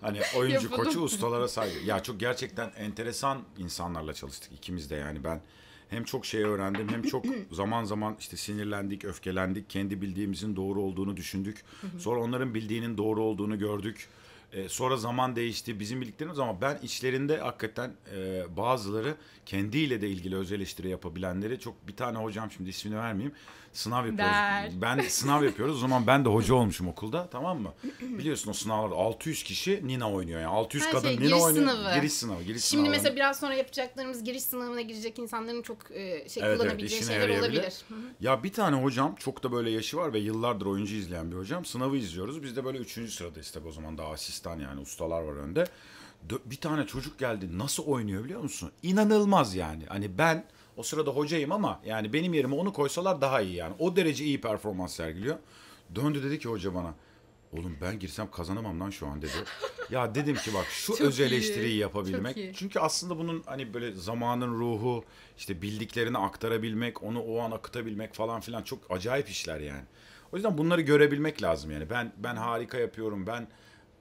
Hani 0.00 0.20
oyuncu 0.36 0.64
Yapalım. 0.64 0.84
koçu 0.84 1.00
ustalara 1.00 1.48
saygı. 1.48 1.78
Ya 1.84 2.02
çok 2.02 2.20
gerçekten 2.20 2.70
enteresan 2.76 3.38
insanlarla 3.58 4.14
çalıştık 4.14 4.52
ikimiz 4.52 4.90
de 4.90 4.94
yani 4.96 5.24
ben 5.24 5.40
hem 5.90 6.04
çok 6.04 6.26
şey 6.26 6.42
öğrendim 6.42 6.88
hem 6.88 7.02
çok 7.02 7.24
zaman 7.50 7.84
zaman 7.84 8.16
işte 8.20 8.36
sinirlendik, 8.36 9.04
öfkelendik. 9.04 9.70
Kendi 9.70 10.02
bildiğimizin 10.02 10.56
doğru 10.56 10.82
olduğunu 10.82 11.16
düşündük. 11.16 11.64
Sonra 11.98 12.20
onların 12.20 12.54
bildiğinin 12.54 12.98
doğru 12.98 13.22
olduğunu 13.22 13.58
gördük. 13.58 14.08
Ee, 14.52 14.68
sonra 14.68 14.96
zaman 14.96 15.36
değişti. 15.36 15.80
Bizim 15.80 16.00
bildiklerimiz 16.00 16.38
ama 16.38 16.60
ben 16.60 16.78
içlerinde 16.82 17.38
hakikaten 17.38 17.92
e, 18.14 18.44
bazıları 18.56 19.14
kendiyle 19.46 20.00
de 20.00 20.08
ilgili 20.08 20.36
öz 20.36 20.52
eleştiri 20.52 20.88
yapabilenleri 20.88 21.58
çok 21.60 21.88
bir 21.88 21.96
tane 21.96 22.18
hocam 22.18 22.50
şimdi 22.50 22.70
ismini 22.70 22.96
vermeyeyim. 22.96 23.34
Sınav 23.72 24.06
yapıyoruz. 24.06 24.34
Ver. 24.34 24.70
Ben 24.82 25.00
sınav 25.00 25.44
yapıyoruz. 25.44 25.76
O 25.76 25.78
zaman 25.78 26.06
ben 26.06 26.24
de 26.24 26.28
hoca 26.28 26.54
olmuşum 26.54 26.88
okulda 26.88 27.28
tamam 27.30 27.60
mı? 27.60 27.72
Biliyorsun 28.00 28.50
o 28.50 28.54
sınavlarda 28.54 28.94
600 28.94 29.42
kişi 29.42 29.80
Nina 29.86 30.12
oynuyor 30.12 30.40
yani. 30.40 30.50
600 30.50 30.84
Her 30.84 30.92
kadın 30.92 31.08
şey, 31.08 31.16
Nina 31.16 31.26
giriş 31.26 31.42
oynuyor. 31.42 31.68
sınavı. 31.68 31.94
Giriş 31.94 32.12
sınavı. 32.12 32.42
Giriş 32.42 32.64
Şimdi 32.64 32.80
sınavı. 32.82 32.90
mesela 32.90 33.16
biraz 33.16 33.40
sonra 33.40 33.54
yapacaklarımız 33.54 34.24
giriş 34.24 34.42
sınavına 34.42 34.80
girecek 34.80 35.18
insanların 35.18 35.62
çok 35.62 35.90
e, 35.90 35.94
şey 35.94 36.02
Evet, 36.14 36.28
evet, 36.42 36.58
kullanabileceği 36.60 37.00
işine 37.02 37.14
şeyler 37.14 37.38
olabilir. 37.38 37.74
Ya 38.20 38.42
bir 38.42 38.52
tane 38.52 38.82
hocam 38.82 39.14
çok 39.18 39.42
da 39.42 39.52
böyle 39.52 39.70
yaşı 39.70 39.96
var 39.96 40.12
ve 40.12 40.18
yıllardır 40.18 40.66
oyuncu 40.66 40.94
izleyen 40.94 41.30
bir 41.32 41.36
hocam. 41.36 41.64
Sınavı 41.64 41.96
izliyoruz. 41.96 42.42
Biz 42.42 42.56
de 42.56 42.64
böyle 42.64 42.78
üçüncü 42.78 43.12
sıradayız 43.12 43.50
tabii 43.50 43.68
o 43.68 43.72
zaman 43.72 43.98
daha 43.98 44.08
asistan 44.10 44.58
yani 44.58 44.80
ustalar 44.80 45.22
var 45.22 45.36
önde. 45.36 45.64
Bir 46.44 46.56
tane 46.56 46.86
çocuk 46.86 47.18
geldi 47.18 47.58
nasıl 47.58 47.82
oynuyor 47.84 48.24
biliyor 48.24 48.40
musun? 48.40 48.70
İnanılmaz 48.82 49.54
yani. 49.54 49.84
Hani 49.88 50.18
ben 50.18 50.44
o 50.80 50.82
sırada 50.82 51.10
hocayım 51.10 51.52
ama 51.52 51.80
yani 51.84 52.12
benim 52.12 52.34
yerime 52.34 52.54
onu 52.54 52.72
koysalar 52.72 53.20
daha 53.20 53.40
iyi 53.40 53.54
yani. 53.54 53.74
O 53.78 53.96
derece 53.96 54.24
iyi 54.24 54.40
performans 54.40 54.94
sergiliyor. 54.94 55.36
Döndü 55.94 56.22
dedi 56.22 56.38
ki 56.38 56.48
hoca 56.48 56.74
bana. 56.74 56.94
Oğlum 57.52 57.76
ben 57.80 57.98
girsem 57.98 58.30
kazanamam 58.30 58.80
lan 58.80 58.90
şu 58.90 59.06
an 59.06 59.22
dedi. 59.22 59.32
Ya 59.90 60.14
dedim 60.14 60.36
ki 60.36 60.54
bak 60.54 60.66
şu 60.70 60.86
Çok 60.86 61.00
öz 61.00 61.18
iyi, 61.18 61.26
eleştiriyi 61.26 61.76
yapabilmek. 61.76 62.36
iyi. 62.36 62.52
Çünkü 62.54 62.80
aslında 62.80 63.18
bunun 63.18 63.42
hani 63.46 63.74
böyle 63.74 63.92
zamanın 63.92 64.58
ruhu, 64.60 65.04
işte 65.38 65.62
bildiklerini 65.62 66.18
aktarabilmek, 66.18 67.02
onu 67.02 67.22
o 67.22 67.40
an 67.40 67.50
akıtabilmek 67.50 68.14
falan 68.14 68.40
filan 68.40 68.62
çok 68.62 68.78
acayip 68.90 69.28
işler 69.28 69.60
yani. 69.60 69.84
O 70.32 70.36
yüzden 70.36 70.58
bunları 70.58 70.80
görebilmek 70.80 71.42
lazım 71.42 71.70
yani. 71.70 71.90
Ben 71.90 72.12
ben 72.16 72.36
harika 72.36 72.78
yapıyorum. 72.78 73.26
Ben 73.26 73.48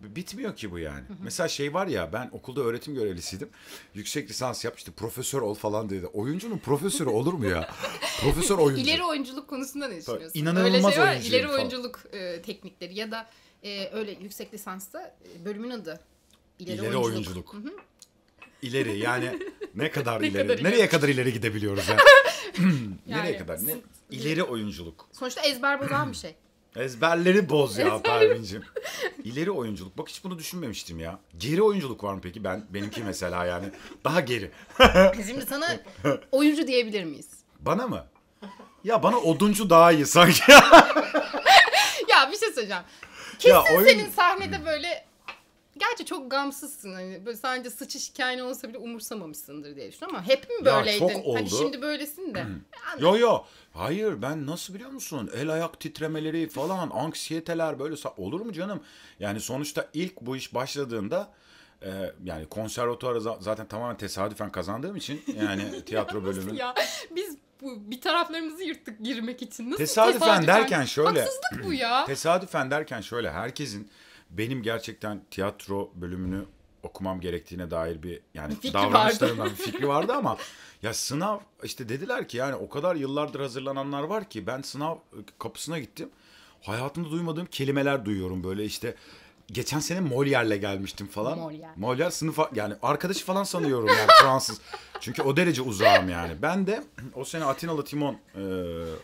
bitmiyor 0.02 0.56
ki 0.56 0.72
bu 0.72 0.80
yani. 0.80 1.04
Mesela 1.24 1.48
şey 1.48 1.74
var 1.74 1.88
ya 1.88 2.14
ben 2.14 2.30
okulda 2.32 2.62
öğretim 2.62 2.94
görevlisiydim. 2.96 3.50
Yüksek 3.94 4.30
lisans 4.30 4.66
yapmıştım. 4.66 4.94
Profesör 4.98 5.42
ol 5.42 5.54
falan 5.56 5.90
dedi. 5.90 6.06
Oyuncunun 6.08 6.58
profesörü 6.58 7.10
olur 7.10 7.34
mu 7.34 7.46
ya? 7.46 7.70
Profesör 8.22 8.58
oyuncu. 8.58 8.82
İleri 8.84 9.04
oyunculuk 9.04 9.48
konusunda 9.48 9.88
ne 9.88 9.98
düşünüyorsun? 9.98 10.40
inanılmaz 10.40 10.66
Öyle 10.74 10.92
şey 10.92 11.00
var, 11.04 11.16
ileri 11.16 11.48
falan. 11.48 11.60
oyunculuk 11.60 12.00
e, 12.12 12.42
teknikleri 12.42 12.96
ya 12.96 13.12
da 13.12 13.30
e, 13.64 13.90
öyle 13.94 14.12
yüksek 14.12 14.54
lisansta 14.54 15.16
e, 15.42 15.46
bölümün 15.46 15.70
adı. 15.70 16.00
İleri, 16.60 16.78
İleri 16.78 16.98
oyunculuk. 16.98 17.56
İleri 18.62 18.98
yani 19.00 19.40
ne 19.76 19.92
kadar 19.92 20.22
Ne 20.22 20.28
ileri? 20.28 20.48
kadar 20.48 20.64
Nereye 20.64 20.78
ileri? 20.78 20.90
kadar 20.90 21.10
ileri 21.10 21.34
gidebiliyoruz 21.34 21.90
yani? 21.90 22.00
Nereye 23.08 23.26
Yani 23.32 23.38
kadar? 23.38 23.68
Ne? 23.68 23.76
İleri 24.12 24.44
oyunculuk. 24.44 25.08
Sonuçta 25.12 25.42
ezber 25.42 25.82
bozan 25.82 26.12
bir 26.12 26.18
şey. 26.18 26.36
Ezberleri 26.76 27.50
boz 27.50 27.78
ya 27.78 28.02
Pervin'cim. 28.02 28.64
İleri 29.24 29.52
oyunculuk. 29.52 29.98
Bak 29.98 30.10
hiç 30.10 30.24
bunu 30.24 30.40
düşünmemiştim 30.40 31.00
ya. 31.00 31.20
Geri 31.38 31.62
oyunculuk 31.62 32.04
var 32.04 32.14
mı 32.14 32.20
peki? 32.24 32.44
Ben 32.44 32.66
benimki 32.70 33.04
mesela 33.04 33.46
yani. 33.46 33.66
Daha 34.04 34.20
geri. 34.20 34.52
Şimdi 35.28 35.46
sana 35.46 35.78
oyuncu 36.32 36.68
diyebilir 36.68 37.04
miyiz? 37.04 37.28
Bana 37.60 37.88
mı? 37.88 38.06
Ya 38.84 39.04
bana 39.04 39.18
oduncu 39.18 39.70
daha 39.70 39.92
iyi 39.92 40.06
sanki. 40.06 40.42
Ya 42.10 42.32
bir 42.32 42.38
şey 42.38 42.50
söyleyeceğim. 42.50 42.84
Kesin 43.40 43.56
Ya 43.56 43.64
oyun- 43.64 43.88
senin 43.88 44.10
sahnede 44.12 44.66
böyle 44.66 45.06
Gerçi 45.80 46.06
çok 46.06 46.32
gamsızsın 46.32 46.94
hani 46.94 47.26
böyle 47.26 47.38
sadece 47.38 47.70
sıçış 47.70 48.10
hikayen 48.10 48.40
olsa 48.40 48.70
bile 48.70 48.78
umursamamışsındır 48.78 49.76
diye 49.76 49.92
düşünüyorum 49.92 50.16
ama 50.16 50.28
hep 50.28 50.50
mi 50.50 50.56
Ya 50.68 50.78
böyleydin? 50.78 51.08
çok 51.08 51.26
oldu. 51.26 51.38
Hani 51.38 51.50
şimdi 51.50 51.82
böylesin 51.82 52.36
de. 52.36 52.46
yo 53.00 53.18
yo. 53.18 53.40
Hayır 53.74 54.22
ben 54.22 54.46
nasıl 54.48 54.74
biliyor 54.74 54.90
musun? 54.90 55.30
El 55.36 55.50
ayak 55.50 55.80
titremeleri 55.80 56.50
falan, 56.50 56.90
anksiyeteler 56.94 57.80
böyle 57.80 57.96
olur 58.18 58.42
mu 58.42 58.54
canım? 58.54 58.84
Yani 59.20 59.40
sonuçta 59.40 59.88
ilk 59.94 60.22
bu 60.22 60.36
iş 60.36 60.54
başladığında 60.54 61.32
e, 61.82 61.90
yani 62.24 62.46
konservatuarı 62.46 63.18
za- 63.20 63.42
zaten 63.44 63.68
tamamen 63.68 63.98
tesadüfen 63.98 64.52
kazandığım 64.52 64.96
için 64.96 65.22
yani 65.36 65.64
tiyatro 65.86 66.24
bölümü. 66.26 66.56
Ya 66.56 66.76
biz 67.16 67.38
bu 67.62 67.92
bir 67.92 68.02
taraflarımızı 68.02 68.64
yırttık 68.64 69.00
girmek 69.04 69.42
için. 69.42 69.66
Nasıl 69.66 69.78
Tesadüfen 69.78 70.48
derken 70.48 70.86
şöyle. 70.86 71.22
Haksızlık 71.22 71.66
bu 71.66 71.74
ya. 71.74 72.06
Tesadüfen 72.06 72.72
derken 72.72 73.02
şöyle 73.02 73.32
herkesin 73.32 73.90
benim 74.30 74.64
gerçekten 74.64 75.22
tiyatro 75.32 75.92
bölümünü 75.96 76.46
okumam 76.84 77.22
gerektiğine 77.22 77.72
dair 77.72 78.04
bir 78.04 78.22
yani 78.34 78.56
fikri 78.56 78.74
davranışlarımdan 78.74 79.50
bir 79.50 79.56
fikri 79.56 79.88
vardı 79.88 80.14
ama 80.14 80.38
ya 80.82 80.94
sınav 80.94 81.40
işte 81.64 81.90
dediler 81.90 82.28
ki 82.28 82.38
yani 82.38 82.56
o 82.56 82.70
kadar 82.70 82.96
yıllardır 82.96 83.40
hazırlananlar 83.40 84.04
var 84.04 84.30
ki 84.30 84.48
ben 84.48 84.62
sınav 84.62 84.98
kapısına 85.40 85.80
gittim. 85.80 86.10
Hayatımda 86.62 87.12
duymadığım 87.12 87.46
kelimeler 87.46 88.06
duyuyorum 88.06 88.44
böyle 88.44 88.66
işte 88.66 88.96
geçen 89.54 89.80
sene 89.80 90.00
Molière'le 90.00 90.56
gelmiştim 90.56 91.08
falan. 91.08 91.38
Molière. 91.40 91.76
Molière 91.80 92.12
sınıfa 92.12 92.50
yani 92.56 92.74
arkadaşı 92.82 93.26
falan 93.26 93.44
sanıyorum 93.44 93.88
yani 93.88 94.08
Fransız. 94.22 94.62
Çünkü 95.00 95.22
o 95.22 95.38
derece 95.38 95.62
uzağım 95.62 96.10
yani. 96.10 96.34
Ben 96.42 96.68
de 96.68 96.84
o 97.14 97.26
sene 97.26 97.44
Atinalı 97.46 97.86
Timon 97.86 98.14
e, 98.14 98.42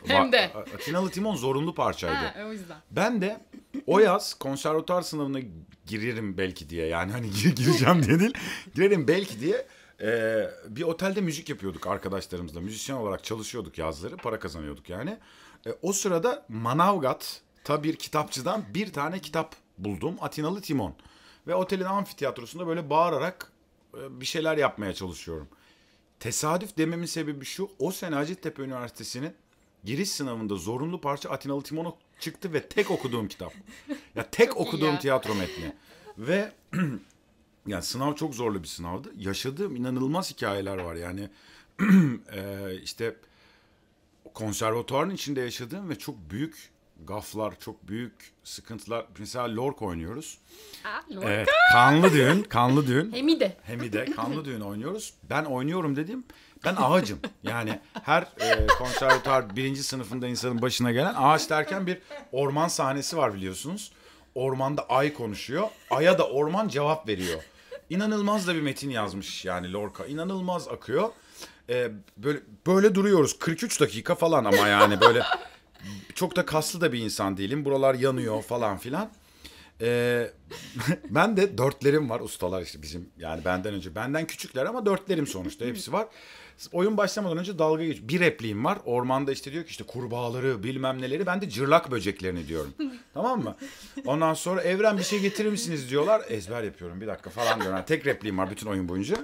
Hem 0.07 0.31
de. 0.31 0.51
Atinalı 0.75 1.09
Timon 1.09 1.35
zorunlu 1.35 1.75
parçaydı. 1.75 2.15
Ha, 2.15 2.45
o 2.47 2.51
yüzden. 2.51 2.77
Ben 2.91 3.21
de 3.21 3.41
o 3.87 3.99
yaz 3.99 4.33
konservatuar 4.33 5.01
sınavına 5.01 5.39
girerim 5.85 6.37
belki 6.37 6.69
diye 6.69 6.85
yani 6.87 7.11
hani 7.11 7.31
gir- 7.31 7.55
gireceğim 7.55 8.03
diye 8.03 8.19
değil 8.19 8.33
girerim 8.75 9.07
belki 9.07 9.39
diye 9.39 9.67
e, 10.01 10.41
bir 10.69 10.81
otelde 10.83 11.21
müzik 11.21 11.49
yapıyorduk 11.49 11.87
arkadaşlarımızla 11.87 12.61
müzisyen 12.61 12.95
olarak 12.95 13.23
çalışıyorduk 13.23 13.77
yazları 13.77 14.17
para 14.17 14.39
kazanıyorduk 14.39 14.89
yani. 14.89 15.17
E, 15.67 15.69
o 15.81 15.93
sırada 15.93 16.45
Manavgat'ta 16.49 17.83
bir 17.83 17.95
kitapçıdan 17.95 18.63
bir 18.73 18.93
tane 18.93 19.19
kitap 19.19 19.55
buldum 19.77 20.15
Atinalı 20.21 20.61
Timon 20.61 20.93
ve 21.47 21.55
otelin 21.55 21.83
amfiteyatrosunda 21.83 22.67
böyle 22.67 22.89
bağırarak 22.89 23.51
e, 23.97 24.21
bir 24.21 24.25
şeyler 24.25 24.57
yapmaya 24.57 24.93
çalışıyorum. 24.93 25.47
Tesadüf 26.19 26.77
dememin 26.77 27.05
sebebi 27.05 27.45
şu. 27.45 27.69
O 27.79 27.91
sene 27.91 28.15
Hacettepe 28.15 28.63
Üniversitesi'nin 28.63 29.33
giriş 29.83 30.09
sınavında 30.09 30.55
zorunlu 30.55 31.01
parça 31.01 31.29
Atinalı 31.29 31.63
Timon'u 31.63 31.95
çıktı 32.19 32.53
ve 32.53 32.67
tek 32.69 32.91
okuduğum 32.91 33.27
kitap. 33.27 33.53
Ya 34.15 34.23
tek 34.31 34.47
Çok 34.47 34.57
okuduğum 34.57 34.93
ya. 34.93 34.99
tiyatro 34.99 35.35
metni. 35.35 35.73
Ve 36.17 36.51
yani 37.67 37.83
sınav 37.83 38.15
çok 38.15 38.35
zorlu 38.35 38.63
bir 38.63 38.67
sınavdı. 38.67 39.11
Yaşadığım 39.17 39.75
inanılmaz 39.75 40.31
hikayeler 40.31 40.77
var. 40.77 40.95
Yani 40.95 41.29
eee, 42.33 42.79
işte 42.83 43.15
konservatuarın 44.33 45.09
içinde 45.09 45.41
yaşadığım 45.41 45.89
ve 45.89 45.97
çok 45.99 46.15
büyük 46.29 46.69
gaflar, 47.03 47.59
çok 47.59 47.87
büyük 47.87 48.13
sıkıntılar. 48.43 49.05
Mesela 49.19 49.55
Lork 49.55 49.81
oynuyoruz. 49.81 50.37
Lorca. 51.11 51.29
Evet, 51.29 51.49
kanlı 51.73 52.13
düğün, 52.13 52.43
kanlı 52.43 52.87
düğün. 52.87 53.11
Hemi 53.11 53.39
de. 53.39 53.57
Hem 53.63 53.93
de 53.93 54.05
kanlı 54.05 54.45
düğün 54.45 54.61
oynuyoruz. 54.61 55.13
Ben 55.29 55.45
oynuyorum 55.45 55.95
dedim. 55.95 56.23
Ben 56.65 56.75
ağacım. 56.77 57.19
Yani 57.43 57.79
her 58.03 58.21
e, 58.21 58.67
konservatuar 58.67 59.55
birinci 59.55 59.83
sınıfında 59.83 60.27
insanın 60.27 60.61
başına 60.61 60.91
gelen 60.91 61.13
ağaç 61.17 61.49
derken 61.49 61.87
bir 61.87 61.97
orman 62.31 62.67
sahnesi 62.67 63.17
var 63.17 63.33
biliyorsunuz. 63.33 63.91
Ormanda 64.35 64.89
ay 64.89 65.13
konuşuyor. 65.13 65.67
Ay'a 65.89 66.17
da 66.17 66.27
orman 66.27 66.67
cevap 66.67 67.07
veriyor. 67.07 67.43
İnanılmaz 67.89 68.47
da 68.47 68.55
bir 68.55 68.61
metin 68.61 68.89
yazmış 68.89 69.45
yani 69.45 69.73
Lorca. 69.73 70.05
İnanılmaz 70.05 70.67
akıyor. 70.67 71.09
E, 71.69 71.91
böyle 72.17 72.39
böyle 72.67 72.95
duruyoruz 72.95 73.39
43 73.39 73.81
dakika 73.81 74.15
falan 74.15 74.45
ama 74.45 74.67
yani 74.67 75.01
böyle 75.01 75.23
çok 76.15 76.35
da 76.35 76.45
kaslı 76.45 76.81
da 76.81 76.93
bir 76.93 76.99
insan 76.99 77.37
değilim. 77.37 77.65
Buralar 77.65 77.95
yanıyor 77.95 78.41
falan 78.41 78.77
filan. 78.77 79.09
Ee, 79.81 80.31
ben 81.09 81.37
de 81.37 81.57
dörtlerim 81.57 82.09
var 82.09 82.19
ustalar 82.19 82.61
işte 82.61 82.81
bizim 82.81 83.09
yani 83.17 83.45
benden 83.45 83.73
önce 83.73 83.95
benden 83.95 84.27
küçükler 84.27 84.65
ama 84.65 84.85
dörtlerim 84.85 85.27
sonuçta 85.27 85.65
hepsi 85.65 85.93
var. 85.93 86.07
Oyun 86.71 86.97
başlamadan 86.97 87.37
önce 87.37 87.59
dalga 87.59 87.83
geç. 87.83 88.01
Bir 88.01 88.19
repliğim 88.19 88.65
var. 88.65 88.77
Ormanda 88.85 89.31
işte 89.31 89.51
diyor 89.51 89.63
ki 89.63 89.69
işte 89.69 89.83
kurbağaları 89.83 90.63
bilmem 90.63 91.01
neleri. 91.01 91.25
Ben 91.25 91.41
de 91.41 91.49
cırlak 91.49 91.91
böceklerini 91.91 92.47
diyorum. 92.47 92.73
tamam 93.13 93.43
mı? 93.43 93.55
Ondan 94.05 94.33
sonra 94.33 94.61
evren 94.61 94.97
bir 94.97 95.03
şey 95.03 95.19
getirir 95.19 95.49
misiniz 95.49 95.89
diyorlar. 95.89 96.21
Ezber 96.29 96.63
yapıyorum 96.63 97.01
bir 97.01 97.07
dakika 97.07 97.29
falan 97.29 97.61
diyorum. 97.61 97.77
Yani 97.77 97.85
tek 97.85 98.05
repliğim 98.05 98.37
var 98.37 98.49
bütün 98.49 98.67
oyun 98.67 98.89
boyunca. 98.89 99.15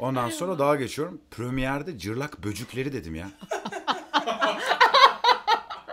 Ondan 0.00 0.30
sonra 0.30 0.58
daha 0.58 0.76
geçiyorum. 0.76 1.20
Premier'de 1.30 1.98
cırlak 1.98 2.44
böcükleri 2.44 2.92
dedim 2.92 3.14
ya. 3.14 3.30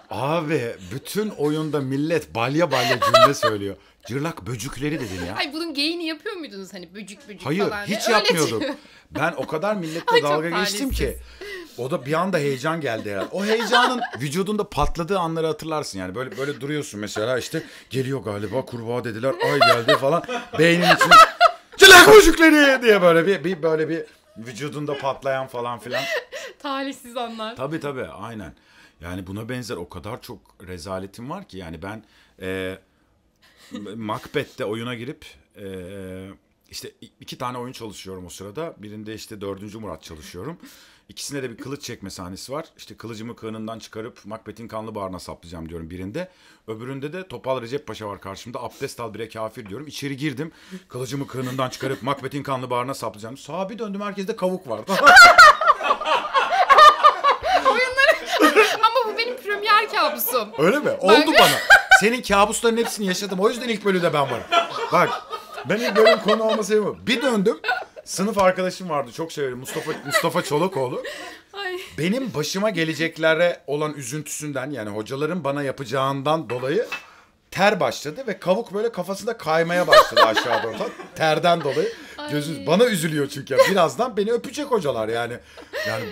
Abi 0.09 0.75
bütün 0.91 1.29
oyunda 1.29 1.79
millet 1.79 2.35
balya 2.35 2.71
balya 2.71 2.99
cümle 2.99 3.33
söylüyor. 3.33 3.75
Cırlak 4.07 4.47
böcükleri 4.47 4.95
dedim 4.95 5.25
ya. 5.27 5.35
Ay 5.35 5.53
bunun 5.53 5.73
geyini 5.73 6.05
yapıyor 6.05 6.35
muydunuz 6.35 6.73
hani 6.73 6.95
böcük 6.95 7.27
böcük 7.29 7.45
Hayır 7.45 7.69
falan? 7.69 7.87
diye? 7.87 7.97
hiç 7.97 8.09
yapmıyorduk. 8.09 8.63
Ben 9.11 9.33
o 9.37 9.47
kadar 9.47 9.75
milletle 9.75 10.15
Ay, 10.15 10.23
dalga 10.23 10.49
geçtim 10.49 10.89
ki. 10.89 11.17
O 11.77 11.91
da 11.91 12.05
bir 12.05 12.13
anda 12.13 12.37
heyecan 12.37 12.81
geldi 12.81 13.11
herhalde. 13.11 13.29
O 13.31 13.45
heyecanın 13.45 14.01
vücudunda 14.21 14.69
patladığı 14.69 15.19
anları 15.19 15.47
hatırlarsın 15.47 15.99
yani. 15.99 16.15
Böyle 16.15 16.37
böyle 16.37 16.61
duruyorsun 16.61 16.99
mesela 16.99 17.37
işte 17.37 17.63
geliyor 17.89 18.19
galiba 18.23 18.65
kurbağa 18.65 19.03
dediler 19.03 19.35
ay 19.51 19.59
geldi 19.59 19.97
falan. 19.97 20.23
Beynin 20.59 20.83
içine 20.95 21.15
Cırlak 21.77 22.07
böcükleri 22.07 22.81
diye 22.81 23.01
böyle 23.01 23.27
bir, 23.27 23.43
bir 23.43 23.63
böyle 23.63 23.89
bir 23.89 24.03
vücudunda 24.37 24.97
patlayan 24.97 25.47
falan 25.47 25.79
filan. 25.79 26.03
Talihsiz 26.59 27.17
anlar. 27.17 27.55
Tabii 27.55 27.79
tabii 27.79 28.05
aynen. 28.05 28.53
Yani 29.01 29.27
buna 29.27 29.49
benzer 29.49 29.75
o 29.77 29.89
kadar 29.89 30.21
çok 30.21 30.39
rezaletim 30.67 31.29
var 31.29 31.47
ki 31.47 31.57
yani 31.57 31.81
ben 31.81 32.03
e, 32.41 32.77
Macbeth'te 33.95 34.65
oyuna 34.65 34.95
girip 34.95 35.25
e, 35.57 35.65
işte 36.69 36.91
iki 37.19 37.37
tane 37.37 37.57
oyun 37.57 37.73
çalışıyorum 37.73 38.25
o 38.25 38.29
sırada. 38.29 38.73
Birinde 38.77 39.13
işte 39.13 39.41
dördüncü 39.41 39.79
Murat 39.79 40.03
çalışıyorum. 40.03 40.57
İkisinde 41.09 41.43
de 41.43 41.49
bir 41.49 41.57
kılıç 41.57 41.81
çekme 41.81 42.09
sahnesi 42.09 42.51
var. 42.51 42.65
İşte 42.77 42.97
kılıcımı 42.97 43.35
kığınından 43.35 43.79
çıkarıp 43.79 44.25
Macbeth'in 44.25 44.67
kanlı 44.67 44.95
bağrına 44.95 45.19
saplayacağım 45.19 45.69
diyorum 45.69 45.89
birinde. 45.89 46.29
Öbüründe 46.67 47.13
de 47.13 47.27
Topal 47.27 47.61
Recep 47.61 47.87
Paşa 47.87 48.07
var 48.07 48.21
karşımda. 48.21 48.63
Abdest 48.63 48.99
al 48.99 49.13
bire 49.13 49.29
kafir 49.29 49.69
diyorum. 49.69 49.87
İçeri 49.87 50.17
girdim. 50.17 50.51
Kılıcımı 50.87 51.27
kığınından 51.27 51.69
çıkarıp 51.69 52.03
Macbeth'in 52.03 52.43
kanlı 52.43 52.69
bağrına 52.69 52.93
saplayacağım. 52.93 53.37
Sağa 53.37 53.69
bir 53.69 53.79
döndüm 53.79 54.01
herkeste 54.01 54.35
kavuk 54.35 54.67
var. 54.67 54.81
Ama 58.83 59.13
bu 59.13 59.17
benim 59.17 59.37
premier 59.37 59.89
kabusum. 60.09 60.49
Öyle 60.57 60.79
mi? 60.79 60.89
Oldu 60.89 61.31
bana. 61.39 61.57
Senin 61.99 62.21
kabusların 62.21 62.77
hepsini 62.77 63.05
yaşadım. 63.05 63.39
O 63.39 63.49
yüzden 63.49 63.69
ilk 63.69 63.85
bölümde 63.85 64.13
ben 64.13 64.21
varım. 64.21 64.43
Bak 64.91 65.09
ben 65.69 65.77
ilk 65.77 65.95
bölüm 65.95 66.19
konu 66.19 66.43
olma 66.43 66.63
sebebim. 66.63 66.97
Bir 67.07 67.21
döndüm. 67.21 67.59
Sınıf 68.05 68.37
arkadaşım 68.37 68.89
vardı. 68.89 69.11
Çok 69.11 69.31
severim. 69.31 69.57
Mustafa 69.57 69.91
Mustafa 70.05 70.41
Çolakoğlu. 70.41 71.03
Ay. 71.53 71.77
Benim 71.97 72.33
başıma 72.33 72.69
geleceklere 72.69 73.61
olan 73.67 73.93
üzüntüsünden 73.93 74.71
yani 74.71 74.89
hocaların 74.89 75.43
bana 75.43 75.63
yapacağından 75.63 76.49
dolayı 76.49 76.87
ter 77.51 77.79
başladı 77.79 78.23
ve 78.27 78.39
kavuk 78.39 78.73
böyle 78.73 78.91
kafasında 78.91 79.37
kaymaya 79.37 79.87
başladı 79.87 80.21
aşağı 80.21 80.63
doğru. 80.63 80.89
Terden 81.15 81.61
dolayı. 81.61 81.93
Gözü, 82.31 82.59
Ay. 82.59 82.67
bana 82.67 82.85
üzülüyor 82.85 83.27
çünkü. 83.27 83.57
Birazdan 83.71 84.17
beni 84.17 84.31
öpecek 84.31 84.65
hocalar 84.65 85.07
yani. 85.07 85.33
Yani 85.87 86.05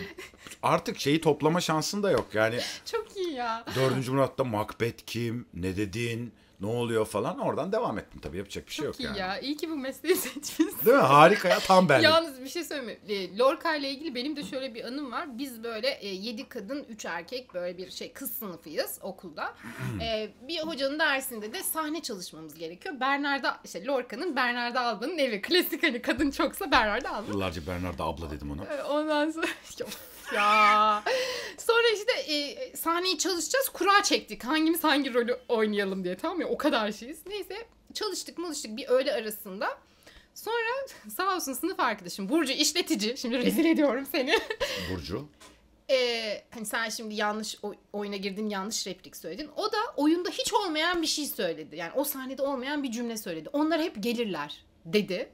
artık 0.64 1.00
şeyi 1.00 1.22
toplama 1.22 1.62
şansın 1.62 2.04
da 2.04 2.12
yok. 2.12 2.28
Yani 2.34 2.60
Çok 2.92 3.18
iyi 3.18 3.34
ya. 3.34 3.66
Dördüncü 3.76 4.12
Murat'ta 4.12 4.44
Macbeth 4.44 5.04
kim, 5.06 5.46
ne 5.54 5.78
dedin, 5.78 6.34
ne 6.60 6.68
oluyor 6.68 7.06
falan 7.06 7.40
oradan 7.40 7.72
devam 7.72 7.98
ettim 8.00 8.20
tabii 8.22 8.38
yapacak 8.38 8.68
bir 8.68 8.72
şey 8.74 8.86
Çok 8.86 8.94
yok 8.94 9.00
iyi 9.00 9.06
yani. 9.08 9.20
ya. 9.20 9.40
İyi 9.40 9.58
ki 9.58 9.70
bu 9.70 9.76
mesleği 9.76 10.16
seçmişsin. 10.16 10.86
Değil 10.86 10.98
mi? 10.98 11.04
Harika 11.04 11.48
ya 11.50 11.60
tam 11.60 11.90
benlik. 11.90 12.04
Yalnız 12.04 12.42
bir 12.42 12.50
şey 12.50 12.64
söyleyeyim. 12.64 13.00
mi? 13.08 13.14
E, 13.14 13.38
Lorca 13.38 13.76
ile 13.76 13.90
ilgili 13.90 14.16
benim 14.16 14.36
de 14.36 14.44
şöyle 14.44 14.76
bir 14.76 14.84
anım 14.86 15.12
var. 15.12 15.38
Biz 15.38 15.64
böyle 15.64 15.90
e, 15.90 16.08
7 16.08 16.50
kadın 16.50 16.84
3 16.90 17.06
erkek 17.06 17.54
böyle 17.54 17.78
bir 17.78 17.92
şey 17.92 18.14
kız 18.14 18.32
sınıfıyız 18.32 19.00
okulda. 19.02 19.54
E, 20.02 20.30
bir 20.48 20.60
hocanın 20.60 21.00
dersinde 21.00 21.54
de 21.54 21.64
sahne 21.64 22.02
çalışmamız 22.02 22.56
gerekiyor. 22.56 23.00
Bernarda 23.00 23.58
işte 23.66 23.86
Lorca'nın 23.86 24.36
Bernarda 24.36 24.82
Alba'nın 24.82 25.18
evi. 25.18 25.42
Klasik 25.42 25.84
hani 25.84 26.02
kadın 26.02 26.32
çoksa 26.32 26.72
Bernarda 26.72 27.14
Alba. 27.16 27.28
Yıllarca 27.32 27.68
Bernarda 27.68 28.04
abla 28.04 28.32
dedim 28.32 28.52
ona. 28.52 28.64
E, 28.74 28.84
Ondan 28.84 29.32
sonra 29.32 29.48
ya. 30.38 31.04
Sonra 31.58 31.88
işte 31.96 32.34
e, 32.34 32.76
sahneyi 32.78 33.18
çalışacağız. 33.18 33.70
Kura 33.70 34.04
çektik. 34.04 34.44
Hangimiz 34.46 34.84
hangi 34.84 35.14
rolü 35.14 35.40
oynayalım 35.50 36.04
diye 36.04 36.18
tamam 36.18 36.38
mı? 36.38 36.46
O 36.50 36.58
kadar 36.58 36.92
şeyiz. 36.92 37.20
Neyse 37.28 37.56
çalıştık 37.94 38.38
malıştık 38.38 38.78
bir 38.78 38.88
öğle 38.88 39.14
arasında. 39.14 39.78
Sonra 40.34 40.88
sağ 41.18 41.36
olsun 41.36 41.54
sınıf 41.54 41.80
arkadaşım 41.80 42.30
Burcu 42.30 42.54
işletici. 42.54 43.18
Şimdi 43.18 43.38
rezil 43.38 43.66
ediyorum 43.66 44.08
seni. 44.12 44.34
Burcu. 44.92 45.28
Ee, 45.90 46.44
hani 46.54 46.66
sen 46.66 46.90
şimdi 46.90 47.16
yanlış 47.16 47.58
oy- 47.62 47.76
oyuna 47.94 48.16
girdin 48.16 48.50
yanlış 48.50 48.88
replik 48.88 49.18
söyledin. 49.18 49.50
O 49.56 49.72
da 49.72 49.78
oyunda 49.98 50.30
hiç 50.30 50.54
olmayan 50.54 51.02
bir 51.02 51.08
şey 51.08 51.26
söyledi. 51.26 51.76
Yani 51.76 51.92
o 51.96 52.04
sahnede 52.04 52.42
olmayan 52.42 52.84
bir 52.84 52.92
cümle 52.92 53.18
söyledi. 53.18 53.50
Onlar 53.54 53.82
hep 53.82 54.04
gelirler 54.04 54.66
dedi. 54.86 55.30